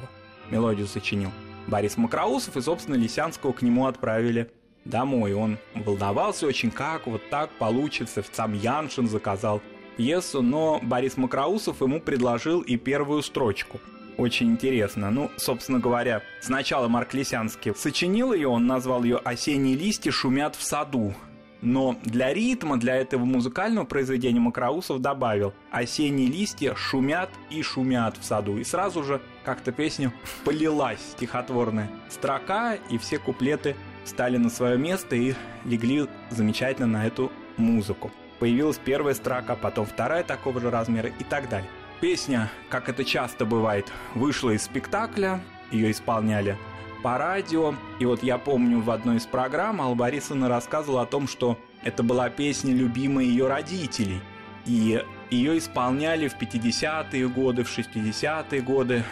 Мелодию 0.50 0.86
сочинил 0.86 1.30
Борис 1.66 1.96
Макроусов, 1.96 2.56
и, 2.56 2.60
собственно, 2.60 2.96
Лисянского 2.96 3.52
к 3.52 3.62
нему 3.62 3.86
отправили 3.86 4.50
домой. 4.84 5.32
Он 5.34 5.58
волновался 5.74 6.46
очень, 6.46 6.70
как 6.70 7.06
вот 7.06 7.28
так 7.30 7.50
получится. 7.52 8.22
Сам 8.32 8.52
Яншин 8.54 9.08
заказал 9.08 9.62
пьесу, 9.96 10.42
но 10.42 10.80
Борис 10.82 11.16
Макроусов 11.16 11.80
ему 11.80 12.00
предложил 12.00 12.60
и 12.60 12.76
первую 12.76 13.22
строчку. 13.22 13.80
Очень 14.16 14.52
интересно. 14.52 15.10
Ну, 15.10 15.30
собственно 15.36 15.80
говоря, 15.80 16.22
сначала 16.40 16.88
Марк 16.88 17.14
Лисянский 17.14 17.74
сочинил 17.74 18.32
ее, 18.32 18.48
он 18.48 18.66
назвал 18.66 19.02
ее 19.02 19.16
«Осенние 19.18 19.76
листья 19.76 20.10
шумят 20.10 20.54
в 20.54 20.62
саду». 20.62 21.14
Но 21.62 21.96
для 22.04 22.34
ритма, 22.34 22.78
для 22.78 22.94
этого 22.96 23.24
музыкального 23.24 23.86
произведения 23.86 24.38
Макроусов 24.38 25.00
добавил 25.00 25.54
«Осенние 25.70 26.28
листья 26.28 26.74
шумят 26.74 27.30
и 27.50 27.62
шумят 27.62 28.18
в 28.18 28.24
саду». 28.24 28.58
И 28.58 28.64
сразу 28.64 29.02
же 29.02 29.20
как-то 29.44 29.72
песня 29.72 30.12
полилась, 30.44 31.00
стихотворная 31.12 31.90
строка, 32.10 32.74
и 32.90 32.98
все 32.98 33.18
куплеты 33.18 33.76
стали 34.04 34.36
на 34.36 34.50
свое 34.50 34.76
место 34.76 35.16
и 35.16 35.34
легли 35.64 36.06
замечательно 36.30 36.86
на 36.86 37.06
эту 37.06 37.32
музыку 37.56 38.12
появилась 38.44 38.76
первая 38.76 39.14
строка, 39.14 39.56
потом 39.56 39.86
вторая 39.86 40.22
такого 40.22 40.60
же 40.60 40.70
размера 40.70 41.08
и 41.08 41.24
так 41.24 41.48
далее. 41.48 41.70
Песня, 42.04 42.50
как 42.68 42.90
это 42.90 43.02
часто 43.02 43.46
бывает, 43.46 43.90
вышла 44.14 44.50
из 44.50 44.64
спектакля, 44.64 45.40
ее 45.70 45.90
исполняли 45.90 46.58
по 47.02 47.16
радио. 47.16 47.74
И 47.98 48.04
вот 48.04 48.22
я 48.22 48.36
помню 48.36 48.82
в 48.82 48.90
одной 48.90 49.16
из 49.16 49.24
программ 49.24 49.80
Алла 49.80 49.94
Борисовна 49.94 50.50
рассказывала 50.50 51.04
о 51.04 51.06
том, 51.06 51.26
что 51.26 51.58
это 51.82 52.02
была 52.02 52.28
песня, 52.28 52.74
любимая 52.74 53.24
ее 53.24 53.46
родителей. 53.46 54.20
И 54.66 55.02
ее 55.30 55.56
исполняли 55.56 56.28
в 56.28 56.36
50-е 56.36 57.26
годы, 57.30 57.64
в 57.64 57.78
60-е 57.78 58.60
годы. 58.60 59.02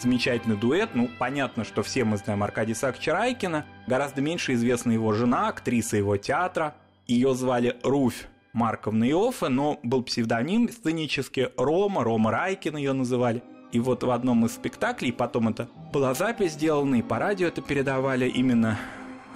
Замечательный 0.00 0.56
дуэт. 0.56 0.94
Ну, 0.94 1.10
понятно, 1.18 1.64
что 1.64 1.82
все 1.82 2.04
мы 2.04 2.16
знаем 2.16 2.42
Аркадия 2.42 2.72
Исааковича 2.72 3.12
Райкина. 3.12 3.66
Гораздо 3.86 4.22
меньше 4.22 4.54
известна 4.54 4.92
его 4.92 5.12
жена, 5.12 5.48
актриса 5.48 5.98
его 5.98 6.16
театра. 6.16 6.74
Ее 7.06 7.34
звали 7.34 7.76
Руфь 7.82 8.26
Марковна 8.52 9.08
Иоффе, 9.08 9.48
но 9.48 9.78
был 9.82 10.02
псевдоним 10.02 10.68
сценический 10.68 11.48
Рома, 11.56 12.04
Рома 12.04 12.30
Райкин 12.30 12.76
ее 12.76 12.92
называли. 12.92 13.42
И 13.72 13.80
вот 13.80 14.02
в 14.02 14.10
одном 14.10 14.46
из 14.46 14.54
спектаклей, 14.54 15.12
потом 15.12 15.48
это 15.48 15.68
была 15.92 16.14
запись 16.14 16.52
сделана, 16.52 16.96
и 16.96 17.02
по 17.02 17.18
радио 17.18 17.48
это 17.48 17.60
передавали, 17.60 18.28
именно 18.28 18.78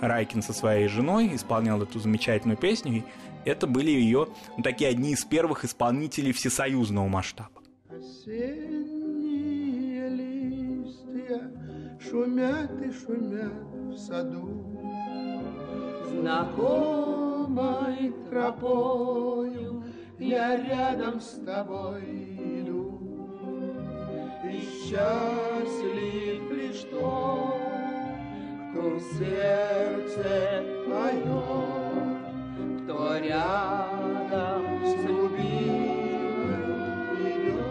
Райкин 0.00 0.42
со 0.42 0.52
своей 0.52 0.88
женой 0.88 1.35
исполнял 1.35 1.83
эту 1.83 1.99
замечательную 2.00 2.57
песню, 2.57 2.92
и 2.99 3.04
это 3.45 3.66
были 3.66 3.90
ее 3.90 4.28
ну, 4.57 4.62
такие 4.62 4.88
одни 4.90 5.12
из 5.12 5.25
первых 5.25 5.64
исполнителей 5.64 6.33
всесоюзного 6.33 7.09
масштаба. 7.09 7.50
Осенние 7.90 9.28
листья 10.09 11.50
шумят 12.00 12.73
и 12.83 12.90
шумят 12.90 13.52
в 13.90 13.97
саду, 13.99 14.49
знакомой 17.42 18.12
тропою 18.30 19.84
я 20.18 20.56
рядом 20.56 21.20
с 21.20 21.40
тобой 21.44 22.02
иду. 22.38 22.99
И 24.44 24.61
счастлив 24.61 26.50
лишь 26.50 26.82
тот, 26.90 27.54
кто 28.70 28.82
в 28.90 29.00
сердце 29.18 30.64
поет, 30.87 32.18
кто 32.84 32.96
рядом 33.18 34.62
с 34.84 34.94
любимой 35.04 36.52
идет. 37.20 37.62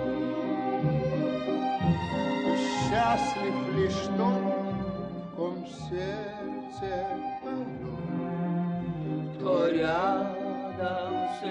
И 2.47 2.49
счастлив 2.89 3.55
лишь 3.75 4.03
тот, 4.17 4.30
рядом 9.71 11.13
с 11.39 11.45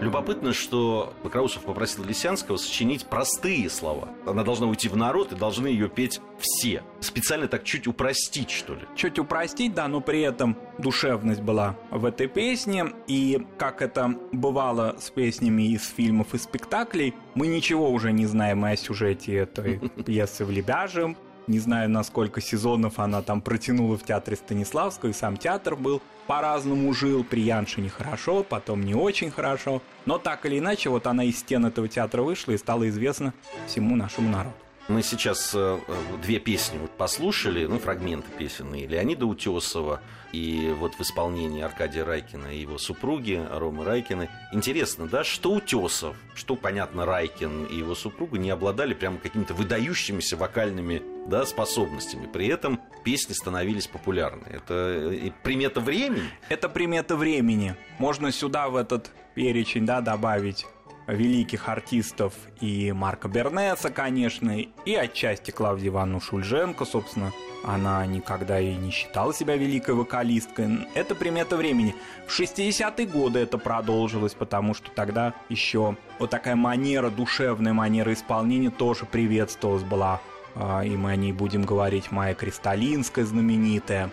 Любопытно, 0.00 0.54
что 0.54 1.12
Макроусов 1.22 1.62
попросил 1.62 2.04
Лисянского 2.04 2.56
сочинить 2.56 3.04
простые 3.04 3.68
слова. 3.68 4.08
Она 4.26 4.42
должна 4.44 4.66
уйти 4.66 4.88
в 4.88 4.96
народ, 4.96 5.32
и 5.32 5.36
должны 5.36 5.66
ее 5.66 5.90
петь 5.90 6.20
все. 6.38 6.82
Специально 7.00 7.48
так 7.48 7.64
чуть 7.64 7.86
упростить, 7.86 8.50
что 8.50 8.74
ли. 8.74 8.80
Чуть 8.96 9.18
упростить, 9.18 9.74
да, 9.74 9.88
но 9.88 10.00
при 10.00 10.22
этом 10.22 10.56
душевность 10.78 11.42
была 11.42 11.76
в 11.90 12.06
этой 12.06 12.28
песне. 12.28 12.86
И 13.08 13.46
как 13.58 13.82
это 13.82 14.14
бывало 14.32 14.96
с 14.98 15.10
песнями 15.10 15.74
из 15.74 15.86
фильмов 15.86 16.34
и 16.34 16.38
спектаклей, 16.38 17.14
мы 17.34 17.46
ничего 17.46 17.90
уже 17.90 18.12
не 18.12 18.24
знаем 18.24 18.64
о 18.64 18.74
сюжете 18.76 19.34
этой 19.34 19.78
пьесы 20.06 20.46
в 20.46 20.50
Лебяжем 20.50 21.16
не 21.46 21.58
знаю, 21.58 21.90
на 21.90 22.02
сколько 22.02 22.40
сезонов 22.40 22.98
она 22.98 23.22
там 23.22 23.40
протянула 23.40 23.96
в 23.96 24.04
театре 24.04 24.36
Станиславского, 24.36 25.10
и 25.10 25.12
сам 25.12 25.36
театр 25.36 25.76
был 25.76 26.02
по-разному 26.26 26.92
жил. 26.94 27.24
При 27.24 27.42
Янше 27.42 27.88
хорошо, 27.88 28.42
потом 28.42 28.82
не 28.82 28.94
очень 28.94 29.30
хорошо. 29.30 29.82
Но 30.06 30.18
так 30.18 30.46
или 30.46 30.58
иначе, 30.58 30.90
вот 30.90 31.06
она 31.06 31.24
из 31.24 31.38
стен 31.38 31.66
этого 31.66 31.88
театра 31.88 32.22
вышла 32.22 32.52
и 32.52 32.58
стала 32.58 32.88
известна 32.88 33.34
всему 33.66 33.96
нашему 33.96 34.30
народу. 34.30 34.54
Мы 34.90 35.04
сейчас 35.04 35.52
э, 35.54 35.78
э, 35.86 35.94
две 36.20 36.40
песни 36.40 36.80
послушали, 36.98 37.64
ну, 37.64 37.78
фрагменты 37.78 38.28
песенные 38.36 38.88
Леонида 38.88 39.24
Утесова 39.24 40.00
и 40.32 40.74
вот 40.76 40.94
в 40.96 41.00
исполнении 41.00 41.62
Аркадия 41.62 42.04
Райкина 42.04 42.48
и 42.48 42.58
его 42.58 42.76
супруги 42.76 43.40
Ромы 43.52 43.84
Райкины. 43.84 44.28
Интересно, 44.52 45.06
да, 45.06 45.22
что 45.22 45.52
Утесов, 45.52 46.16
что, 46.34 46.56
понятно, 46.56 47.06
Райкин 47.06 47.66
и 47.66 47.76
его 47.76 47.94
супруга 47.94 48.36
не 48.36 48.50
обладали 48.50 48.92
прямо 48.92 49.18
какими-то 49.18 49.54
выдающимися 49.54 50.36
вокальными 50.36 51.02
да, 51.28 51.46
способностями. 51.46 52.26
При 52.26 52.48
этом 52.48 52.80
песни 53.04 53.32
становились 53.32 53.86
популярны. 53.86 54.48
Это 54.50 54.74
э, 54.74 55.30
примета 55.44 55.80
времени? 55.80 56.28
Это 56.48 56.68
примета 56.68 57.14
времени. 57.14 57.76
Можно 58.00 58.32
сюда 58.32 58.68
в 58.68 58.74
этот 58.74 59.12
перечень 59.36 59.86
да, 59.86 60.00
добавить 60.00 60.66
великих 61.12 61.68
артистов 61.68 62.34
и 62.60 62.92
Марка 62.92 63.28
Бернеса, 63.28 63.90
конечно, 63.90 64.58
и 64.58 64.94
отчасти 64.94 65.50
Клавдии 65.50 65.88
Ивановну 65.88 66.20
Шульженко, 66.20 66.84
собственно, 66.84 67.32
она 67.64 68.04
никогда 68.06 68.58
и 68.58 68.74
не 68.74 68.90
считала 68.90 69.34
себя 69.34 69.56
великой 69.56 69.94
вокалисткой. 69.94 70.86
Это 70.94 71.14
примета 71.14 71.56
времени. 71.56 71.94
В 72.26 72.40
60-е 72.40 73.06
годы 73.06 73.40
это 73.40 73.58
продолжилось, 73.58 74.34
потому 74.34 74.74
что 74.74 74.90
тогда 74.90 75.34
еще 75.48 75.96
вот 76.18 76.30
такая 76.30 76.56
манера, 76.56 77.10
душевная 77.10 77.72
манера 77.72 78.12
исполнения 78.12 78.70
тоже 78.70 79.04
приветствовалась 79.04 79.82
была. 79.82 80.20
А, 80.54 80.82
и 80.82 80.96
мы 80.96 81.12
о 81.12 81.16
ней 81.16 81.32
будем 81.32 81.62
говорить, 81.62 82.10
Майя 82.10 82.34
Кристалинская 82.34 83.24
знаменитая. 83.24 84.10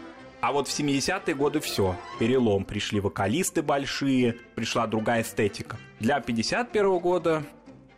А 0.48 0.54
вот 0.54 0.70
в 0.70 0.80
70-е 0.80 1.36
годы 1.36 1.60
все, 1.60 1.98
перелом. 2.20 2.64
Пришли 2.64 3.02
вокалисты 3.02 3.62
большие, 3.62 4.38
пришла 4.56 4.88
другая 4.88 5.24
эстетика. 5.24 5.78
Для 6.00 6.22
51 6.22 7.00
года 7.00 7.44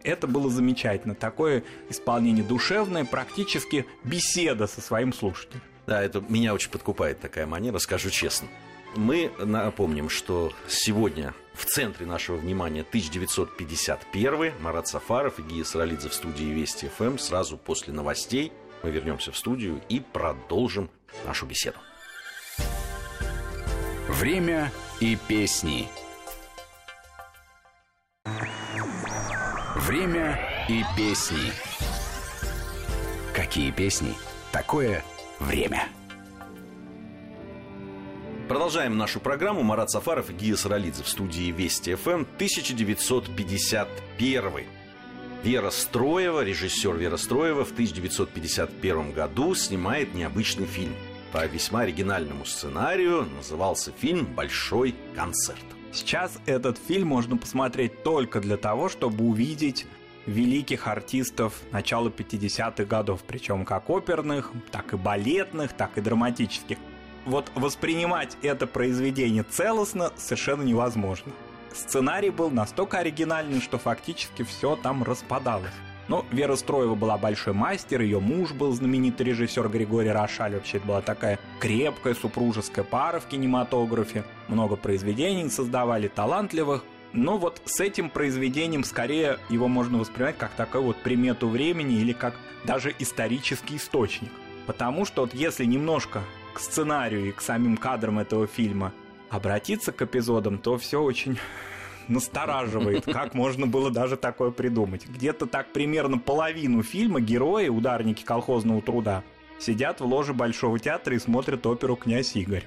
это 0.01 0.25
было 0.25 0.50
замечательно. 0.50 1.13
Такое 1.13 1.63
исполнение 1.91 2.44
душевное, 2.44 3.06
практически 3.06 3.86
беседа 4.03 4.65
со 4.65 4.82
своим 4.82 5.13
слушателем. 5.13 5.62
Да, 5.86 6.01
это 6.01 6.24
меня 6.27 6.56
очень 6.56 6.72
подкупает 6.72 7.20
такая 7.20 7.46
манера, 7.46 7.77
скажу 7.77 8.10
честно. 8.10 8.48
Мы 8.96 9.32
напомним, 9.38 10.10
что 10.10 10.51
сегодня 10.68 11.36
в 11.53 11.65
центре 11.65 12.08
нашего 12.08 12.38
внимания 12.38 12.82
1951 12.82 14.53
Марат 14.60 14.88
Сафаров 14.88 15.38
и 15.38 15.44
Гия 15.44 15.63
Саралидзе 15.63 16.10
в 16.10 16.15
студии 16.15 16.46
Вести 16.46 16.88
ФМ. 16.98 17.20
Сразу 17.20 17.58
после 17.60 17.94
новостей 17.94 18.51
мы 18.82 18.89
вернемся 18.89 19.32
в 19.32 19.38
студию 19.38 19.84
и 19.88 20.00
продолжим 20.00 20.89
нашу 21.27 21.46
беседу. 21.46 21.77
Время 24.20 24.72
и 25.00 25.18
песни. 25.30 25.88
Время 29.78 30.38
и 30.68 30.84
песни. 30.98 31.54
Какие 33.34 33.72
песни? 33.72 34.14
Такое 34.52 35.06
время. 35.40 35.88
Продолжаем 38.50 38.98
нашу 38.98 39.22
программу. 39.22 39.64
Марат 39.64 39.90
Сафаров 39.90 40.30
и 40.32 40.34
Гия 40.34 40.58
Саралидзе 40.58 41.04
в 41.04 41.08
студии 41.08 41.50
Вести 41.52 41.96
ФМ 41.96 42.26
1951. 42.36 44.66
Вера 45.44 45.70
Строева, 45.70 46.44
режиссер 46.44 46.98
Вера 46.98 47.16
Строева 47.16 47.64
в 47.64 47.72
1951 47.72 49.14
году 49.14 49.56
снимает 49.56 50.14
необычный 50.14 50.66
фильм– 50.66 50.94
По 51.32 51.46
весьма 51.46 51.82
оригинальному 51.82 52.44
сценарию 52.44 53.28
назывался 53.36 53.92
фильм 53.92 54.26
«Большой 54.26 54.96
концерт». 55.16 55.64
Сейчас 55.92 56.40
этот 56.48 56.78
фильм 56.80 57.08
можно 57.08 57.38
посмотреть 57.38 58.04
только 58.04 58.40
для 58.40 58.58
того, 58.58 58.90
чтобы 58.90 59.26
увидеть 59.26 59.86
великих 60.26 60.88
артистов 60.88 61.54
начала 61.72 62.10
50-х 62.10 62.84
годов, 62.86 63.22
причем 63.28 63.64
как 63.66 63.90
оперных, 63.90 64.52
так 64.72 64.94
и 64.94 64.98
балетных, 64.98 65.74
так 65.74 65.98
и 65.98 66.02
драматических. 66.02 66.78
Вот 67.26 67.52
воспринимать 67.54 68.38
это 68.42 68.66
произведение 68.66 69.44
целостно 69.44 70.12
совершенно 70.16 70.64
невозможно. 70.64 71.32
Сценарий 71.74 72.32
был 72.32 72.50
настолько 72.50 73.00
оригинальный, 73.00 73.62
что 73.62 73.78
фактически 73.78 74.44
все 74.44 74.76
там 74.76 75.04
распадалось. 75.04 75.70
Но 76.10 76.25
Вера 76.32 76.56
Строева 76.56 76.96
была 76.96 77.20
большой 77.20 77.54
мастер, 77.54 78.01
ее 78.01 78.20
муж 78.20 78.51
был 78.51 78.74
знаменитый 78.74 79.28
режиссер 79.28 79.70
Григорий 79.70 80.10
Рошаль. 80.10 80.56
Вообще 80.56 80.78
это 80.78 80.88
была 80.88 81.01
такая 81.01 81.39
крепкая 81.60 82.16
супружеская 82.16 82.84
пара 82.84 83.20
в 83.20 83.28
кинематографе. 83.28 84.25
Много 84.48 84.75
произведений 84.75 85.48
создавали, 85.50 86.08
талантливых. 86.08 86.84
Но 87.13 87.38
вот 87.38 87.62
с 87.66 87.80
этим 87.80 88.10
произведением 88.10 88.84
скорее 88.84 89.38
его 89.50 89.68
можно 89.68 90.00
воспринимать 90.00 90.38
как 90.38 90.51
такую 90.51 90.84
вот 90.84 90.98
примету 90.98 91.48
времени 91.48 91.96
или 91.96 92.13
как 92.13 92.34
даже 92.66 92.94
исторический 92.98 93.78
источник. 93.78 94.32
Потому 94.66 95.06
что 95.06 95.22
вот 95.22 95.36
если 95.36 95.66
немножко 95.66 96.24
к 96.54 96.60
сценарию 96.60 97.30
и 97.30 97.32
к 97.32 97.42
самим 97.42 97.78
кадрам 97.78 98.18
этого 98.18 98.48
фильма 98.48 98.94
обратиться 99.30 99.92
к 99.92 100.01
эпизодам, 100.01 100.58
то 100.58 100.78
все 100.80 101.01
очень 101.01 101.38
настораживает, 102.10 103.06
как 103.06 103.34
можно 103.34 103.68
было 103.68 103.92
даже 103.92 104.18
такое 104.18 104.51
придумать. 104.51 105.08
Где-то 105.08 105.46
так 105.46 105.72
примерно 105.72 106.18
половину 106.18 106.84
фильма 106.84 107.22
герои, 107.22 107.70
ударники 107.70 108.24
колхозного 108.24 108.82
труда, 108.82 109.24
сидят 109.60 110.01
в 110.01 110.06
ложе 110.06 110.34
Большого 110.34 110.80
театра 110.80 111.16
и 111.16 111.20
смотрят 111.20 111.66
оперу 111.66 111.96
«Князь 111.96 112.36
Игорь». 112.36 112.66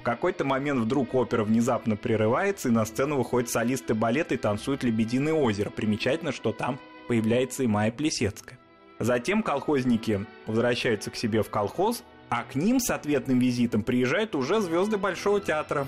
В 0.00 0.02
какой-то 0.04 0.44
момент 0.44 0.80
вдруг 0.80 1.14
опера 1.14 1.44
внезапно 1.44 1.96
прерывается, 1.96 2.68
и 2.68 2.72
на 2.72 2.84
сцену 2.84 3.16
выходят 3.16 3.48
солисты 3.48 3.94
балета 3.94 4.34
и 4.34 4.38
танцуют 4.38 4.84
«Лебединое 4.84 5.32
озеро». 5.32 5.70
Примечательно, 5.70 6.30
что 6.30 6.52
там 6.52 6.78
появляется 7.08 7.62
и 7.62 7.66
Майя 7.66 7.90
Плесецкая. 7.90 8.58
Затем 8.98 9.42
колхозники 9.42 10.26
возвращаются 10.46 11.10
к 11.10 11.16
себе 11.16 11.42
в 11.42 11.50
колхоз, 11.50 12.04
а 12.28 12.44
к 12.44 12.54
ним 12.54 12.80
с 12.80 12.90
ответным 12.90 13.38
визитом 13.38 13.82
приезжают 13.82 14.34
уже 14.34 14.60
звезды 14.60 14.96
Большого 14.96 15.40
театра. 15.40 15.86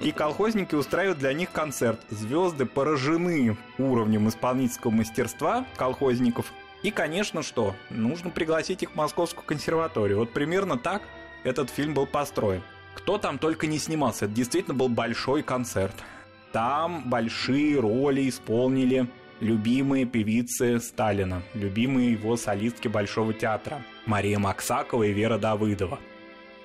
И 0.00 0.12
колхозники 0.12 0.74
устраивают 0.74 1.18
для 1.18 1.32
них 1.32 1.52
концерт. 1.52 2.00
Звезды 2.10 2.66
поражены 2.66 3.56
уровнем 3.78 4.28
исполнительского 4.28 4.90
мастерства 4.90 5.66
колхозников. 5.76 6.52
И, 6.82 6.90
конечно, 6.90 7.42
что? 7.42 7.74
Нужно 7.90 8.30
пригласить 8.30 8.82
их 8.82 8.90
в 8.92 8.96
Московскую 8.96 9.44
консерваторию. 9.44 10.18
Вот 10.18 10.32
примерно 10.32 10.76
так 10.76 11.02
этот 11.44 11.70
фильм 11.70 11.94
был 11.94 12.06
построен. 12.06 12.62
Кто 12.94 13.18
там 13.18 13.38
только 13.38 13.66
не 13.66 13.78
снимался, 13.78 14.26
это 14.26 14.34
действительно 14.34 14.74
был 14.74 14.88
большой 14.88 15.42
концерт. 15.42 15.94
Там 16.52 17.08
большие 17.08 17.80
роли 17.80 18.28
исполнили 18.28 19.08
любимые 19.40 20.06
певицы 20.06 20.78
Сталина, 20.78 21.42
любимые 21.54 22.12
его 22.12 22.36
солистки 22.36 22.88
Большого 22.88 23.34
театра 23.34 23.82
Мария 24.06 24.38
Максакова 24.38 25.04
и 25.04 25.12
Вера 25.12 25.38
Давыдова. 25.38 25.98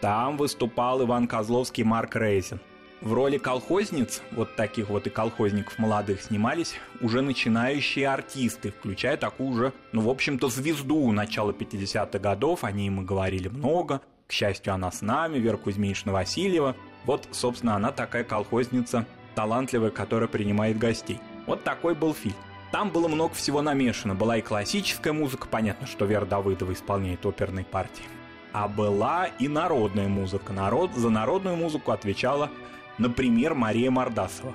Там 0.02 0.38
выступал 0.38 1.04
Иван 1.04 1.28
Козловский 1.28 1.84
и 1.84 1.86
Марк 1.86 2.16
Рейзен. 2.16 2.60
В 3.02 3.14
роли 3.14 3.38
колхозниц, 3.38 4.22
вот 4.32 4.58
таких 4.58 4.90
вот 4.90 5.08
и 5.08 5.10
колхозников 5.10 5.80
молодых, 5.80 6.22
снимались 6.22 6.76
уже 7.00 7.22
начинающие 7.22 8.10
артисты, 8.10 8.72
включая 8.72 9.16
такую 9.16 9.54
же, 9.54 9.74
ну, 9.94 10.02
в 10.02 10.10
общем-то, 10.10 10.50
звезду 10.50 11.10
начала 11.14 11.52
50-х 11.52 12.20
годов, 12.20 12.66
о 12.66 12.72
ней 12.74 12.90
мы 12.90 13.04
говорили 13.04 13.48
много. 13.48 14.02
К 14.28 14.34
счастью, 14.34 14.74
она 14.74 14.92
с 14.92 15.02
нами, 15.02 15.38
Вера 15.38 15.56
Кузьминична 15.56 16.12
Васильева. 16.12 16.76
Вот, 17.06 17.28
собственно, 17.32 17.76
она 17.76 17.92
такая 17.92 18.26
колхозница, 18.26 19.06
талантливая, 19.34 19.92
которая 19.92 20.28
принимает 20.28 20.78
гостей. 20.78 21.20
Вот 21.48 21.64
такой 21.64 21.96
был 21.96 22.14
фильм. 22.14 22.36
Там 22.72 22.92
было 22.92 23.08
много 23.08 23.34
всего 23.34 23.62
намешано. 23.62 24.16
Была 24.16 24.38
и 24.38 24.42
классическая 24.42 25.12
музыка, 25.12 25.48
понятно, 25.50 25.88
что 25.88 26.06
Вера 26.06 26.26
Давыдова 26.26 26.74
исполняет 26.74 27.26
оперные 27.26 27.66
партии. 27.66 28.06
А 28.52 28.68
была 28.68 29.28
и 29.40 29.48
народная 29.48 30.08
музыка. 30.08 30.54
Народ, 30.54 30.94
за 30.94 31.10
народную 31.10 31.56
музыку 31.56 31.92
отвечала, 31.92 32.50
например, 32.98 33.56
Мария 33.56 33.92
Мордасова. 33.92 34.54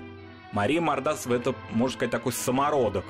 Мария 0.52 0.80
Мордасова 0.80 1.34
это, 1.34 1.54
можно 1.70 1.96
сказать, 1.96 2.12
такой 2.12 2.32
самородок. 2.32 3.04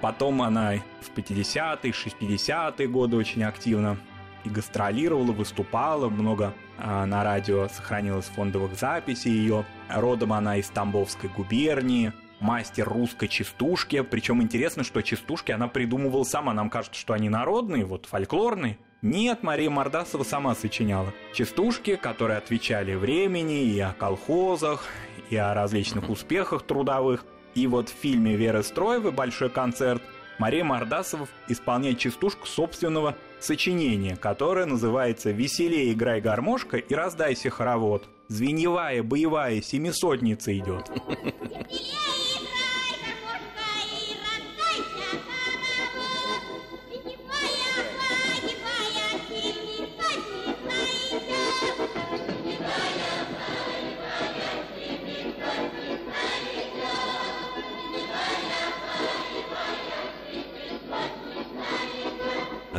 Потом 0.00 0.42
она 0.42 0.74
в 1.00 1.16
50-е, 1.16 1.92
60-е 1.92 2.88
годы 2.88 3.16
очень 3.16 3.42
активно 3.42 3.96
и 4.44 4.50
гастролировала, 4.50 5.32
выступала, 5.32 6.08
много 6.08 6.52
а, 6.78 7.06
на 7.06 7.24
радио 7.24 7.68
сохранилось 7.68 8.26
фондовых 8.26 8.78
записей 8.78 9.32
ее. 9.32 9.64
Родом 9.88 10.32
она 10.32 10.58
из 10.58 10.68
Тамбовской 10.68 11.30
губернии, 11.30 12.12
мастер 12.44 12.86
русской 12.86 13.26
частушки. 13.26 14.02
Причем 14.02 14.42
интересно, 14.42 14.84
что 14.84 15.00
частушки 15.02 15.50
она 15.50 15.66
придумывала 15.66 16.24
сама. 16.24 16.52
Нам 16.52 16.68
кажется, 16.68 17.00
что 17.00 17.14
они 17.14 17.30
народные, 17.30 17.86
вот 17.86 18.06
фольклорные. 18.06 18.78
Нет, 19.00 19.42
Мария 19.42 19.70
Мордасова 19.70 20.24
сама 20.24 20.54
сочиняла. 20.54 21.12
Частушки, 21.32 21.96
которые 21.96 22.36
отвечали 22.38 22.94
времени 22.94 23.64
и 23.64 23.80
о 23.80 23.92
колхозах, 23.92 24.84
и 25.30 25.36
о 25.36 25.54
различных 25.54 26.10
успехах 26.10 26.62
трудовых. 26.62 27.24
И 27.54 27.66
вот 27.66 27.88
в 27.88 27.94
фильме 27.94 28.36
Веры 28.36 28.62
Строевой 28.62 29.12
«Большой 29.12 29.48
концерт» 29.48 30.02
Мария 30.38 30.64
Мордасова 30.64 31.28
исполняет 31.48 31.98
частушку 31.98 32.46
собственного 32.46 33.16
сочинения, 33.40 34.16
которое 34.16 34.66
называется 34.66 35.30
«Веселее 35.30 35.92
играй 35.92 36.20
гармошка 36.20 36.76
и 36.76 36.94
раздайся 36.94 37.50
хоровод». 37.50 38.08
Звеньевая 38.28 39.02
боевая 39.02 39.60
семисотница 39.60 40.56
идет. 40.58 40.90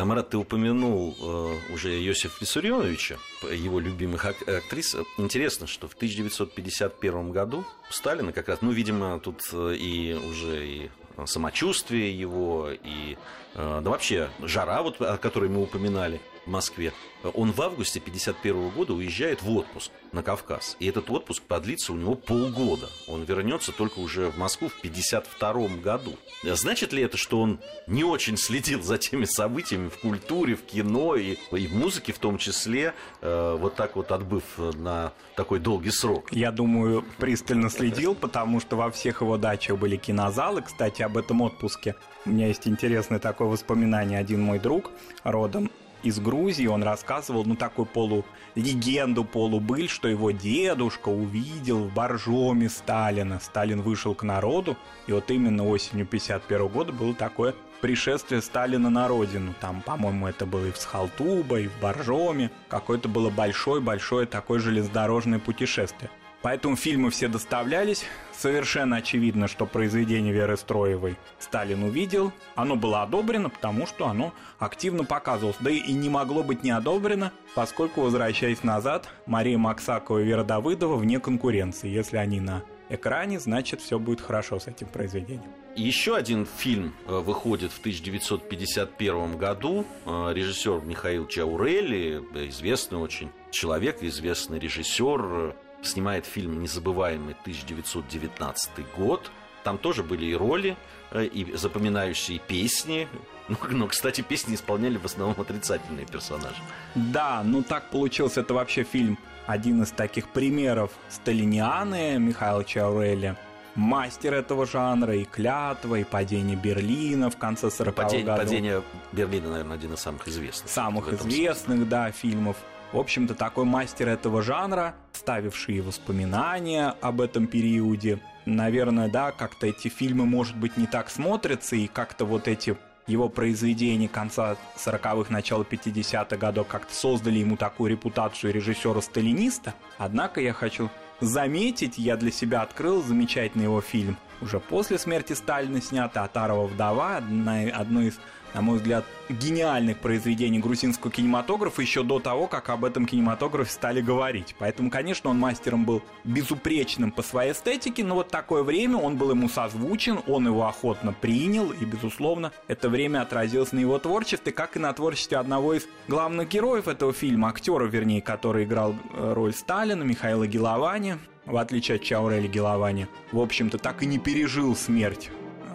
Марат, 0.06 0.30
ты 0.30 0.38
упомянул 0.38 1.16
э, 1.20 1.74
уже 1.74 1.90
Иосифа 2.04 2.38
Виссарионовича, 2.42 3.18
его 3.52 3.80
любимых 3.80 4.26
ак- 4.26 4.48
актрис. 4.48 4.96
Интересно, 5.18 5.68
что 5.68 5.88
в 5.88 5.94
1951 5.94 7.32
году 7.32 7.66
Сталина 7.90 8.32
как 8.32 8.48
раз, 8.48 8.62
ну, 8.62 8.72
видимо, 8.72 9.20
тут 9.20 9.42
э, 9.52 9.76
и 9.76 10.14
уже 10.14 10.68
и 10.68 10.90
самочувствие 11.26 12.18
его, 12.18 12.70
и 12.72 13.18
э, 13.56 13.82
да 13.84 13.90
вообще 13.90 14.30
жара, 14.42 14.82
вот, 14.84 15.02
о 15.02 15.18
которой 15.18 15.50
мы 15.50 15.64
упоминали 15.64 16.22
Москве, 16.48 16.94
он 17.34 17.52
в 17.52 17.62
августе 17.62 18.00
1951 18.00 18.70
года 18.70 18.94
уезжает 18.94 19.42
в 19.42 19.50
отпуск 19.52 19.92
на 20.12 20.24
Кавказ. 20.24 20.78
И 20.80 20.88
этот 20.88 21.10
отпуск 21.10 21.44
продлится 21.44 21.94
у 21.94 21.96
него 21.96 22.16
полгода. 22.16 22.90
Он 23.08 23.24
вернется 23.24 23.72
только 23.72 24.00
уже 24.00 24.30
в 24.30 24.38
Москву 24.38 24.70
в 24.70 24.78
1952 24.80 25.82
году. 25.82 26.18
Значит 26.44 26.94
ли 26.94 27.04
это, 27.04 27.18
что 27.18 27.42
он 27.42 27.60
не 27.88 28.04
очень 28.04 28.38
следил 28.38 28.82
за 28.82 28.98
теми 28.98 29.26
событиями 29.26 29.90
в 29.90 29.98
культуре, 29.98 30.56
в 30.56 30.64
кино 30.64 31.16
и, 31.16 31.38
и 31.52 31.68
в 31.68 31.76
музыке 31.76 32.14
в 32.14 32.20
том 32.20 32.38
числе, 32.38 32.94
э, 33.22 33.58
вот 33.60 33.76
так 33.76 33.96
вот 33.96 34.12
отбыв 34.12 34.44
на 34.58 35.14
такой 35.36 35.60
долгий 35.60 35.92
срок? 35.92 36.32
Я 36.32 36.52
думаю, 36.52 37.04
пристально 37.18 37.70
следил, 37.70 38.16
потому 38.16 38.60
что 38.60 38.76
во 38.76 38.92
всех 38.92 39.22
его 39.22 39.38
дачах 39.38 39.78
были 39.78 39.98
кинозалы. 39.98 40.62
Кстати, 40.62 41.02
об 41.02 41.18
этом 41.18 41.42
отпуске 41.42 41.96
у 42.26 42.30
меня 42.30 42.48
есть 42.48 42.68
интересное 42.68 43.20
такое 43.20 43.48
воспоминание. 43.48 44.20
Один 44.20 44.42
мой 44.42 44.60
друг 44.60 44.92
родом 45.24 45.70
из 46.06 46.20
Грузии, 46.20 46.68
он 46.68 46.84
рассказывал, 46.84 47.44
ну, 47.46 47.56
такую 47.56 47.86
полулегенду, 47.86 49.26
полубыль, 49.26 49.90
что 49.90 50.08
его 50.08 50.32
дедушка 50.32 51.10
увидел 51.10 51.86
в 51.86 51.94
Боржоме 51.94 52.70
Сталина. 52.70 53.40
Сталин 53.42 53.82
вышел 53.82 54.14
к 54.14 54.24
народу, 54.24 54.78
и 55.08 55.12
вот 55.12 55.32
именно 55.32 55.66
осенью 55.68 56.06
51 56.06 56.68
года 56.68 56.94
было 56.94 57.14
такое 57.14 57.56
пришествие 57.82 58.42
Сталина 58.42 58.90
на 58.90 59.08
родину. 59.08 59.54
Там, 59.60 59.82
по-моему, 59.82 60.28
это 60.28 60.46
было 60.46 60.68
и 60.68 60.72
в 60.72 60.78
Схалтуба, 60.78 61.60
и 61.60 61.68
в 61.68 61.80
Боржоме. 61.80 62.52
Какое-то 62.68 63.10
было 63.10 63.30
большое-большое 63.30 64.26
такое 64.26 64.60
железнодорожное 64.60 65.40
путешествие. 65.40 66.10
Поэтому 66.46 66.76
фильмы 66.76 67.10
все 67.10 67.28
доставлялись. 67.28 68.06
Совершенно 68.32 68.98
очевидно, 68.98 69.48
что 69.48 69.66
произведение 69.66 70.32
Веры 70.32 70.58
Строевой 70.58 71.18
Сталин 71.40 71.82
увидел. 71.82 72.32
Оно 72.54 72.76
было 72.76 73.02
одобрено, 73.02 73.50
потому 73.50 73.88
что 73.88 74.06
оно 74.06 74.32
активно 74.60 75.06
показывалось. 75.06 75.58
Да 75.60 75.72
и 75.72 75.92
не 75.92 76.08
могло 76.08 76.44
быть 76.44 76.62
не 76.62 76.70
одобрено, 76.70 77.32
поскольку, 77.56 78.02
возвращаясь 78.02 78.62
назад, 78.62 79.10
Мария 79.26 79.58
Максакова 79.58 80.20
и 80.20 80.24
Вера 80.24 80.44
Давыдова 80.44 80.98
вне 80.98 81.20
конкуренции. 81.20 81.90
Если 81.90 82.18
они 82.18 82.40
на 82.40 82.62
экране, 82.90 83.40
значит 83.40 83.82
все 83.82 83.98
будет 83.98 84.22
хорошо 84.22 84.60
с 84.60 84.68
этим 84.68 84.86
произведением. 84.86 85.50
Еще 85.76 86.16
один 86.16 86.46
фильм 86.46 86.94
э, 87.08 87.18
выходит 87.18 87.72
в 87.72 87.80
1951 87.80 89.38
году. 89.40 89.84
Э, 90.06 90.32
режиссер 90.32 90.82
Михаил 90.86 91.26
Чаурелли, 91.26 92.22
известный 92.50 93.00
очень 93.00 93.32
человек, 93.50 94.04
известный 94.04 94.60
режиссер, 94.60 95.56
снимает 95.88 96.26
фильм 96.26 96.62
«Незабываемый 96.62 97.36
1919 97.42 98.70
год». 98.98 99.32
Там 99.64 99.78
тоже 99.78 100.04
были 100.04 100.26
и 100.26 100.36
роли, 100.36 100.78
э, 101.12 101.26
и 101.26 101.56
запоминающие 101.56 102.40
песни. 102.40 103.08
Ну, 103.48 103.58
но, 103.70 103.86
кстати, 103.88 104.22
песни 104.22 104.56
исполняли 104.56 104.98
в 104.98 105.06
основном 105.06 105.40
отрицательные 105.40 106.08
персонажи. 106.08 106.56
Да, 106.96 107.44
ну 107.44 107.62
так 107.62 107.92
получился 107.92 108.42
это 108.42 108.56
вообще 108.56 108.84
фильм, 108.84 109.20
один 109.46 109.84
из 109.84 109.92
таких 109.92 110.30
примеров 110.30 110.90
сталинианы 111.10 112.18
Михаила 112.18 112.64
Чауреля 112.64 113.38
мастер 113.76 114.34
этого 114.34 114.66
жанра, 114.66 115.16
и 115.16 115.26
«Клятва», 115.26 115.96
и 115.96 116.04
«Падение 116.04 116.56
Берлина» 116.56 117.30
в 117.30 117.38
конце 117.38 117.68
40-х 117.68 117.92
Падение, 117.92 118.26
годов. 118.26 118.44
падение 118.44 118.84
Берлина, 119.12 119.50
наверное, 119.50 119.76
один 119.76 119.94
из 119.94 120.00
самых 120.00 120.28
известных. 120.28 120.72
Самых 120.72 121.14
известных, 121.14 121.88
да, 121.88 122.12
фильмов. 122.12 122.58
В 122.92 122.98
общем-то, 122.98 123.36
такой 123.36 123.66
мастер 123.66 124.08
этого 124.08 124.42
жанра, 124.42 124.96
ставивший 125.12 125.82
воспоминания 125.82 126.96
об 127.02 127.22
этом 127.22 127.48
периоде. 127.48 128.20
Наверное, 128.46 129.10
да, 129.10 129.32
как-то 129.32 129.68
эти 129.68 129.88
фильмы, 129.88 130.26
может 130.26 130.56
быть, 130.56 130.78
не 130.78 130.88
так 130.88 131.10
смотрятся, 131.10 131.76
и 131.76 131.88
как-то 131.88 132.26
вот 132.26 132.48
эти 132.48 132.78
его 133.08 133.30
произведения 133.30 134.08
конца 134.08 134.56
40-х, 134.78 135.32
начала 135.32 135.64
50-х 135.64 136.38
годов 136.38 136.68
как-то 136.68 136.94
создали 136.94 137.40
ему 137.40 137.58
такую 137.58 137.92
репутацию 137.92 138.54
режиссера-сталиниста. 138.54 139.74
Однако 139.98 140.42
я 140.42 140.54
хочу 140.54 140.90
заметить, 141.22 141.98
я 141.98 142.18
для 142.18 142.32
себя 142.32 142.62
открыл 142.62 143.04
замечательный 143.04 143.64
его 143.64 143.82
фильм. 143.82 144.18
Уже 144.42 144.60
после 144.60 144.98
смерти 144.98 145.34
Сталина 145.34 145.82
снятый 145.82 146.22
«Атарова 146.22 146.68
вдова», 146.68 147.18
одна, 147.18 147.62
одно 147.74 148.02
из 148.02 148.20
на 148.56 148.62
мой 148.62 148.78
взгляд, 148.78 149.04
гениальных 149.28 149.98
произведений 149.98 150.60
грузинского 150.60 151.12
кинематографа 151.12 151.82
еще 151.82 152.04
до 152.04 152.20
того, 152.20 152.48
как 152.48 152.70
об 152.70 152.86
этом 152.86 153.06
кинематографе 153.06 153.70
стали 153.70 154.00
говорить. 154.00 154.56
Поэтому, 154.58 154.90
конечно, 154.90 155.30
он 155.30 155.38
мастером 155.38 155.84
был 155.84 156.02
безупречным 156.24 157.12
по 157.12 157.22
своей 157.22 157.52
эстетике, 157.52 158.06
но 158.06 158.16
вот 158.16 158.30
такое 158.30 158.64
время 158.64 158.98
он 158.98 159.18
был 159.18 159.32
ему 159.32 159.50
созвучен, 159.50 160.20
он 160.26 160.48
его 160.48 160.66
охотно 160.68 161.12
принял, 161.12 161.72
и, 161.72 161.84
безусловно, 161.84 162.54
это 162.68 162.88
время 162.88 163.22
отразилось 163.22 163.74
на 163.74 163.80
его 163.80 164.00
творчестве, 164.00 164.54
как 164.54 164.78
и 164.78 164.80
на 164.80 164.94
творчестве 164.94 165.38
одного 165.38 165.74
из 165.74 165.86
главных 166.08 166.48
героев 166.48 166.88
этого 166.88 167.12
фильма, 167.12 167.50
актера, 167.50 167.86
вернее, 167.86 168.22
который 168.22 168.64
играл 168.64 168.96
э, 169.14 169.34
роль 169.34 169.54
Сталина, 169.54 170.02
Михаила 170.02 170.48
Геловани, 170.48 171.18
в 171.46 171.58
отличие 171.58 171.96
от 171.96 172.04
Чаурели 172.04 172.48
Геловани, 172.48 173.08
в 173.32 173.40
общем-то, 173.40 173.78
так 173.78 174.04
и 174.04 174.06
не 174.06 174.20
пережил 174.20 174.76
смерть 174.76 175.30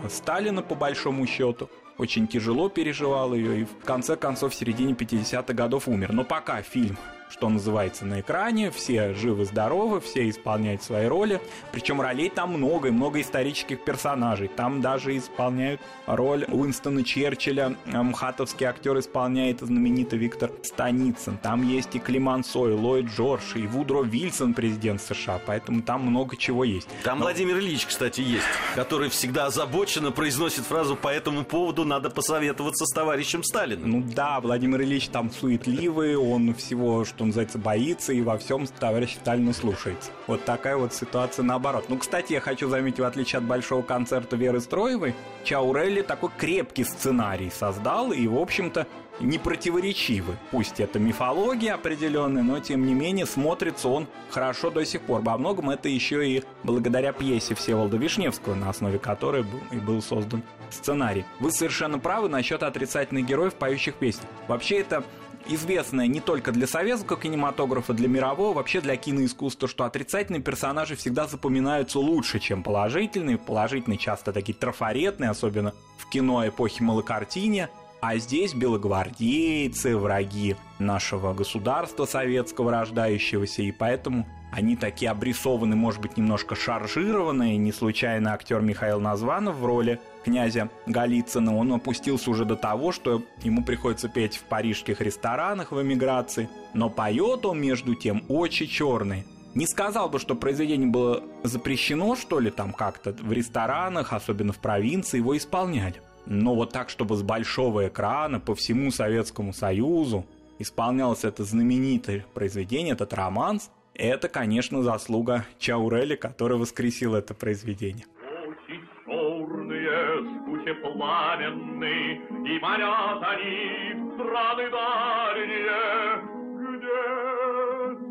Сталина, 0.08 0.62
по 0.62 0.74
большому 0.74 1.26
счету 1.26 1.68
очень 1.98 2.26
тяжело 2.26 2.68
переживал 2.68 3.34
ее 3.34 3.60
и 3.60 3.64
в 3.64 3.84
конце 3.84 4.16
концов 4.16 4.52
в 4.52 4.56
середине 4.56 4.94
50-х 4.94 5.52
годов 5.52 5.86
умер. 5.86 6.12
Но 6.12 6.24
пока 6.24 6.62
фильм 6.62 6.96
что 7.30 7.48
называется, 7.48 8.04
на 8.04 8.20
экране, 8.20 8.70
все 8.70 9.14
живы-здоровы, 9.14 10.00
все 10.00 10.28
исполняют 10.28 10.82
свои 10.82 11.06
роли, 11.06 11.40
причем 11.72 12.00
ролей 12.00 12.28
там 12.28 12.52
много, 12.52 12.88
и 12.88 12.90
много 12.90 13.20
исторических 13.20 13.84
персонажей, 13.84 14.48
там 14.48 14.80
даже 14.80 15.16
исполняют 15.16 15.80
роль 16.06 16.44
Уинстона 16.48 17.04
Черчилля, 17.04 17.76
мхатовский 17.86 18.66
актер 18.66 18.98
исполняет 18.98 19.60
знаменитый 19.60 20.18
Виктор 20.18 20.50
Станицын, 20.62 21.38
там 21.38 21.66
есть 21.66 21.94
и 21.94 21.98
Климансо, 21.98 22.68
и 22.68 22.72
Ллойд 22.72 23.06
Джордж, 23.06 23.56
и 23.56 23.66
Вудро 23.66 24.02
Вильсон, 24.02 24.54
президент 24.54 25.00
США, 25.00 25.40
поэтому 25.46 25.82
там 25.82 26.02
много 26.02 26.36
чего 26.36 26.64
есть. 26.64 26.88
Там 27.04 27.18
Но... 27.18 27.24
Владимир 27.24 27.58
Ильич, 27.58 27.86
кстати, 27.86 28.20
есть, 28.20 28.44
который 28.74 29.08
всегда 29.08 29.46
озабоченно 29.46 30.10
произносит 30.10 30.64
фразу 30.64 30.96
«по 30.96 31.08
этому 31.08 31.44
поводу 31.44 31.84
надо 31.84 32.10
посоветоваться 32.10 32.86
с 32.86 32.90
товарищем 32.92 33.42
Сталиным». 33.44 33.90
Ну 33.90 34.02
да, 34.14 34.40
Владимир 34.40 34.82
Ильич 34.82 35.08
там 35.08 35.30
суетливый, 35.30 36.16
он 36.16 36.54
всего, 36.54 37.04
что 37.04 37.19
что 37.20 37.26
называется, 37.26 37.58
боится 37.58 38.14
и 38.14 38.22
во 38.22 38.38
всем 38.38 38.66
товарищ 38.66 39.16
Сталина 39.16 39.52
слушается. 39.52 40.10
Вот 40.26 40.42
такая 40.46 40.78
вот 40.78 40.94
ситуация 40.94 41.42
наоборот. 41.42 41.84
Ну, 41.90 41.98
кстати, 41.98 42.32
я 42.32 42.40
хочу 42.40 42.66
заметить, 42.70 43.00
в 43.00 43.04
отличие 43.04 43.40
от 43.40 43.44
большого 43.44 43.82
концерта 43.82 44.36
Веры 44.36 44.58
Строевой, 44.58 45.14
Чаурелли 45.44 46.00
такой 46.00 46.30
крепкий 46.38 46.84
сценарий 46.84 47.50
создал 47.50 48.12
и, 48.12 48.26
в 48.26 48.38
общем-то, 48.38 48.86
не 49.20 49.36
противоречивы. 49.36 50.38
Пусть 50.50 50.80
это 50.80 50.98
мифология 50.98 51.74
определенная, 51.74 52.42
но 52.42 52.58
тем 52.58 52.86
не 52.86 52.94
менее 52.94 53.26
смотрится 53.26 53.88
он 53.88 54.06
хорошо 54.30 54.70
до 54.70 54.86
сих 54.86 55.02
пор. 55.02 55.20
Во 55.20 55.36
многом 55.36 55.68
это 55.68 55.90
еще 55.90 56.26
и 56.26 56.42
благодаря 56.62 57.12
пьесе 57.12 57.54
Всеволода 57.54 57.98
Вишневского, 57.98 58.54
на 58.54 58.70
основе 58.70 58.98
которой 58.98 59.42
был, 59.42 59.60
и 59.72 59.76
был 59.76 60.00
создан 60.00 60.42
сценарий. 60.70 61.26
Вы 61.38 61.52
совершенно 61.52 61.98
правы 61.98 62.30
насчет 62.30 62.62
отрицательных 62.62 63.26
героев, 63.26 63.52
поющих 63.56 63.96
песни. 63.96 64.26
Вообще 64.48 64.78
это 64.78 65.04
известное 65.46 66.06
не 66.06 66.20
только 66.20 66.52
для 66.52 66.66
советского 66.66 67.20
кинематографа, 67.20 67.92
для 67.92 68.08
мирового, 68.08 68.54
вообще 68.54 68.80
для 68.80 68.96
киноискусства, 68.96 69.68
что 69.68 69.84
отрицательные 69.84 70.42
персонажи 70.42 70.96
всегда 70.96 71.26
запоминаются 71.26 71.98
лучше, 71.98 72.38
чем 72.38 72.62
положительные. 72.62 73.38
Положительные 73.38 73.98
часто 73.98 74.32
такие 74.32 74.54
трафаретные, 74.54 75.30
особенно 75.30 75.74
в 75.98 76.08
кино 76.08 76.46
эпохи 76.46 76.82
Малокартиния. 76.82 77.70
А 78.00 78.16
здесь 78.16 78.54
белогвардейцы, 78.54 79.96
враги 79.96 80.56
нашего 80.78 81.34
государства 81.34 82.06
советского 82.06 82.70
рождающегося, 82.70 83.62
и 83.62 83.72
поэтому 83.72 84.26
они 84.52 84.76
такие 84.76 85.10
обрисованы, 85.10 85.76
может 85.76 86.00
быть, 86.00 86.16
немножко 86.16 86.54
шаржированные. 86.54 87.56
Не 87.56 87.72
случайно 87.72 88.32
актер 88.32 88.60
Михаил 88.60 89.00
Названов 89.00 89.56
в 89.56 89.64
роли 89.64 90.00
князя 90.24 90.68
Голицына, 90.86 91.56
он 91.56 91.72
опустился 91.72 92.30
уже 92.30 92.44
до 92.44 92.56
того, 92.56 92.92
что 92.92 93.22
ему 93.42 93.64
приходится 93.64 94.08
петь 94.08 94.36
в 94.36 94.42
парижских 94.42 95.00
ресторанах 95.00 95.72
в 95.72 95.80
эмиграции, 95.80 96.48
но 96.74 96.90
поет 96.90 97.46
он, 97.46 97.60
между 97.60 97.94
тем, 97.94 98.24
очень 98.28 98.66
черный. 98.66 99.24
Не 99.54 99.66
сказал 99.66 100.08
бы, 100.08 100.18
что 100.18 100.34
произведение 100.36 100.88
было 100.88 101.22
запрещено, 101.42 102.14
что 102.14 102.38
ли, 102.38 102.50
там 102.50 102.72
как-то 102.72 103.12
в 103.12 103.32
ресторанах, 103.32 104.12
особенно 104.12 104.52
в 104.52 104.58
провинции, 104.58 105.18
его 105.18 105.36
исполняли. 105.36 105.96
Но 106.26 106.54
вот 106.54 106.72
так, 106.72 106.90
чтобы 106.90 107.16
с 107.16 107.22
большого 107.22 107.88
экрана 107.88 108.38
по 108.38 108.54
всему 108.54 108.92
Советскому 108.92 109.52
Союзу 109.52 110.24
исполнялось 110.60 111.24
это 111.24 111.42
знаменитое 111.42 112.24
произведение, 112.34 112.92
этот 112.92 113.12
романс, 113.14 113.70
это, 114.00 114.28
конечно, 114.28 114.82
заслуга 114.82 115.44
Чаурели, 115.58 116.16
который 116.16 116.56
воскресил 116.56 117.14
это 117.14 117.34
произведение. 117.34 118.06
Очи 118.46 118.80
черные, 119.04 120.40
скуче 120.42 120.74
пламенные, 120.74 122.14
И 122.46 122.58
манят 122.60 123.22
они 123.22 123.94
в 123.94 124.14
страны 124.14 124.70
дальние, 124.70 126.22
Где 126.70 127.02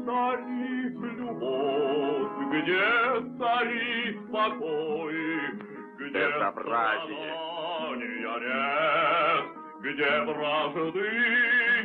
царит 0.06 0.96
любовь, 1.18 2.38
где 2.52 3.38
царит 3.38 4.32
покой, 4.32 5.16
Где 5.98 6.28
Безобразие! 6.28 7.50
нет, 8.40 9.46
где 9.82 10.22
вражды 10.22 11.79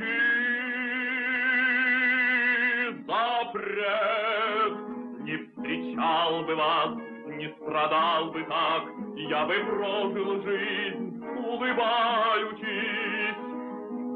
запрет. 3.14 4.74
Не 5.22 5.36
встречал 5.36 6.42
бы 6.42 6.54
вас, 6.54 6.90
не 7.26 7.48
страдал 7.60 8.30
бы 8.30 8.42
так, 8.44 8.84
я 9.16 9.46
бы 9.46 9.54
прожил 9.64 10.42
жизнь, 10.42 11.22
улыбаючись. 11.46 13.36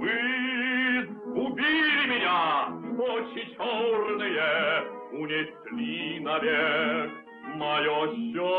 Вы 0.01 1.09
убили 1.35 2.07
меня, 2.07 2.69
очи 2.99 3.43
черные, 3.57 4.85
унесли 5.13 6.21
навек 6.21 7.11
мое 7.55 8.09
счастье. 8.15 8.59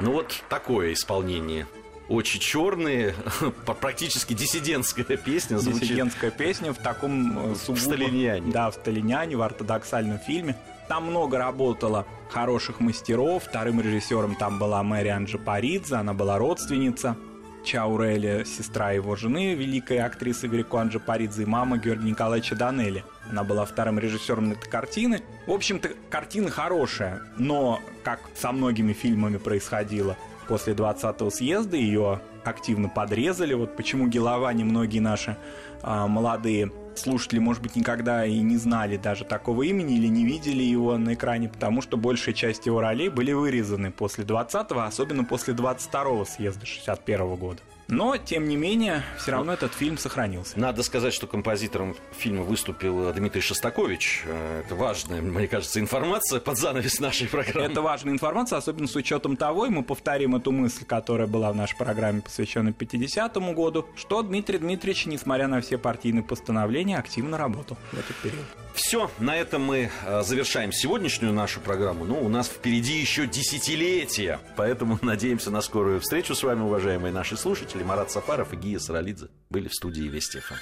Ну 0.00 0.12
вот 0.12 0.44
такое 0.48 0.92
исполнение. 0.92 1.66
Очень 2.08 2.40
черные, 2.40 3.14
практически 3.80 4.32
диссидентская 4.32 5.16
песня 5.16 5.58
звучит. 5.58 5.80
Диссидентская 5.80 6.30
песня 6.30 6.72
в 6.72 6.78
таком 6.78 7.52
э, 7.52 7.54
сугубо... 7.56 7.78
В 7.78 7.82
«Сталиняне». 7.82 8.52
Да, 8.52 8.70
в 8.70 8.74
«Сталиняне», 8.74 9.36
в 9.36 9.42
ортодоксальном 9.42 10.18
фильме. 10.20 10.56
Там 10.88 11.06
много 11.06 11.38
работало 11.38 12.06
хороших 12.30 12.78
мастеров. 12.78 13.42
Вторым 13.44 13.80
режиссером 13.80 14.36
там 14.36 14.58
была 14.58 14.82
Мэри 14.84 15.08
Анджапаридзе, 15.08 15.96
она 15.96 16.14
была 16.14 16.38
родственница 16.38 17.16
Чаурели, 17.64 18.44
сестра 18.44 18.92
его 18.92 19.16
жены, 19.16 19.54
великая 19.54 20.06
актриса 20.06 20.46
Верико 20.46 20.78
Анджапаридзе, 20.78 21.42
и 21.42 21.46
мама 21.46 21.78
Георгия 21.78 22.10
Николаевича 22.10 22.54
Данели. 22.54 23.04
Она 23.28 23.42
была 23.42 23.64
вторым 23.64 23.98
режиссером 23.98 24.52
этой 24.52 24.70
картины. 24.70 25.22
В 25.48 25.50
общем-то, 25.50 25.90
картина 26.08 26.50
хорошая, 26.50 27.22
но, 27.36 27.80
как 28.04 28.20
со 28.36 28.52
многими 28.52 28.92
фильмами 28.92 29.38
происходило, 29.38 30.16
после 30.48 30.72
20-го 30.74 31.30
съезда 31.30 31.76
ее 31.76 32.20
активно 32.44 32.88
подрезали. 32.88 33.54
Вот 33.54 33.76
почему 33.76 34.08
Геловани 34.08 34.64
многие 34.64 35.00
наши 35.00 35.36
а, 35.82 36.06
молодые 36.06 36.70
слушатели, 36.94 37.38
может 37.38 37.62
быть, 37.62 37.76
никогда 37.76 38.24
и 38.24 38.38
не 38.40 38.56
знали 38.56 38.96
даже 38.96 39.24
такого 39.24 39.62
имени 39.62 39.96
или 39.96 40.06
не 40.06 40.24
видели 40.24 40.62
его 40.62 40.96
на 40.96 41.14
экране, 41.14 41.48
потому 41.48 41.82
что 41.82 41.96
большая 41.96 42.34
часть 42.34 42.66
его 42.66 42.80
ролей 42.80 43.08
были 43.08 43.32
вырезаны 43.32 43.90
после 43.90 44.24
20-го, 44.24 44.80
особенно 44.80 45.24
после 45.24 45.54
22-го 45.54 46.24
съезда 46.24 46.64
61 46.66 47.20
-го 47.20 47.36
года. 47.36 47.60
Но, 47.88 48.16
тем 48.16 48.48
не 48.48 48.56
менее, 48.56 49.04
все 49.18 49.32
равно 49.32 49.52
этот 49.52 49.72
фильм 49.72 49.96
сохранился. 49.96 50.58
Надо 50.58 50.82
сказать, 50.82 51.14
что 51.14 51.26
композитором 51.26 51.96
фильма 52.12 52.42
выступил 52.42 53.12
Дмитрий 53.12 53.40
Шостакович. 53.40 54.22
Э, 54.26 54.62
это 54.64 54.74
важная, 54.74 55.22
мне 55.22 55.46
кажется, 55.46 55.78
информация 55.78 56.40
под 56.40 56.58
занавес 56.58 56.98
нашей 56.98 57.28
программы. 57.28 57.66
Это 57.66 57.82
важная 57.82 58.12
информация, 58.12 58.58
особенно 58.58 58.88
с 58.88 58.96
учетом 58.96 59.36
того, 59.36 59.66
и 59.66 59.68
мы 59.68 59.84
повторим 59.84 60.34
эту 60.34 60.50
мысль, 60.50 60.84
которая 60.84 61.28
была 61.28 61.52
в 61.52 61.56
нашей 61.56 61.76
программе, 61.76 62.22
посвященной 62.22 62.72
50-му 62.72 63.52
году, 63.52 63.86
что 63.94 64.22
Дмитрий 64.22 64.58
Дмитриевич, 64.58 65.06
несмотря 65.06 65.46
на 65.46 65.60
все 65.60 65.78
партийные 65.78 66.24
постановления, 66.24 66.98
активно 66.98 67.38
работал 67.38 67.76
в 67.92 67.98
этот 67.98 68.16
период. 68.16 68.44
Все, 68.76 69.10
на 69.18 69.34
этом 69.34 69.62
мы 69.62 69.90
э, 70.04 70.22
завершаем 70.22 70.70
сегодняшнюю 70.70 71.32
нашу 71.32 71.60
программу. 71.60 72.04
Ну, 72.04 72.20
у 72.20 72.28
нас 72.28 72.46
впереди 72.46 73.00
еще 73.00 73.26
десятилетия, 73.26 74.38
поэтому 74.54 74.98
надеемся 75.02 75.50
на 75.50 75.62
скорую 75.62 76.00
встречу 76.00 76.34
с 76.34 76.42
вами, 76.42 76.60
уважаемые 76.60 77.10
наши 77.10 77.38
слушатели. 77.76 77.82
Марат 77.82 78.10
Сафаров 78.10 78.52
и 78.52 78.56
Гия 78.56 78.78
Саралидзе 78.78 79.28
были 79.50 79.68
в 79.68 79.74
студии 79.74 80.08
Вести 80.08 80.40
ФМ. 80.40 80.54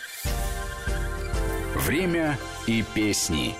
Время 1.78 2.38
и 2.66 2.84
песни. 2.94 3.54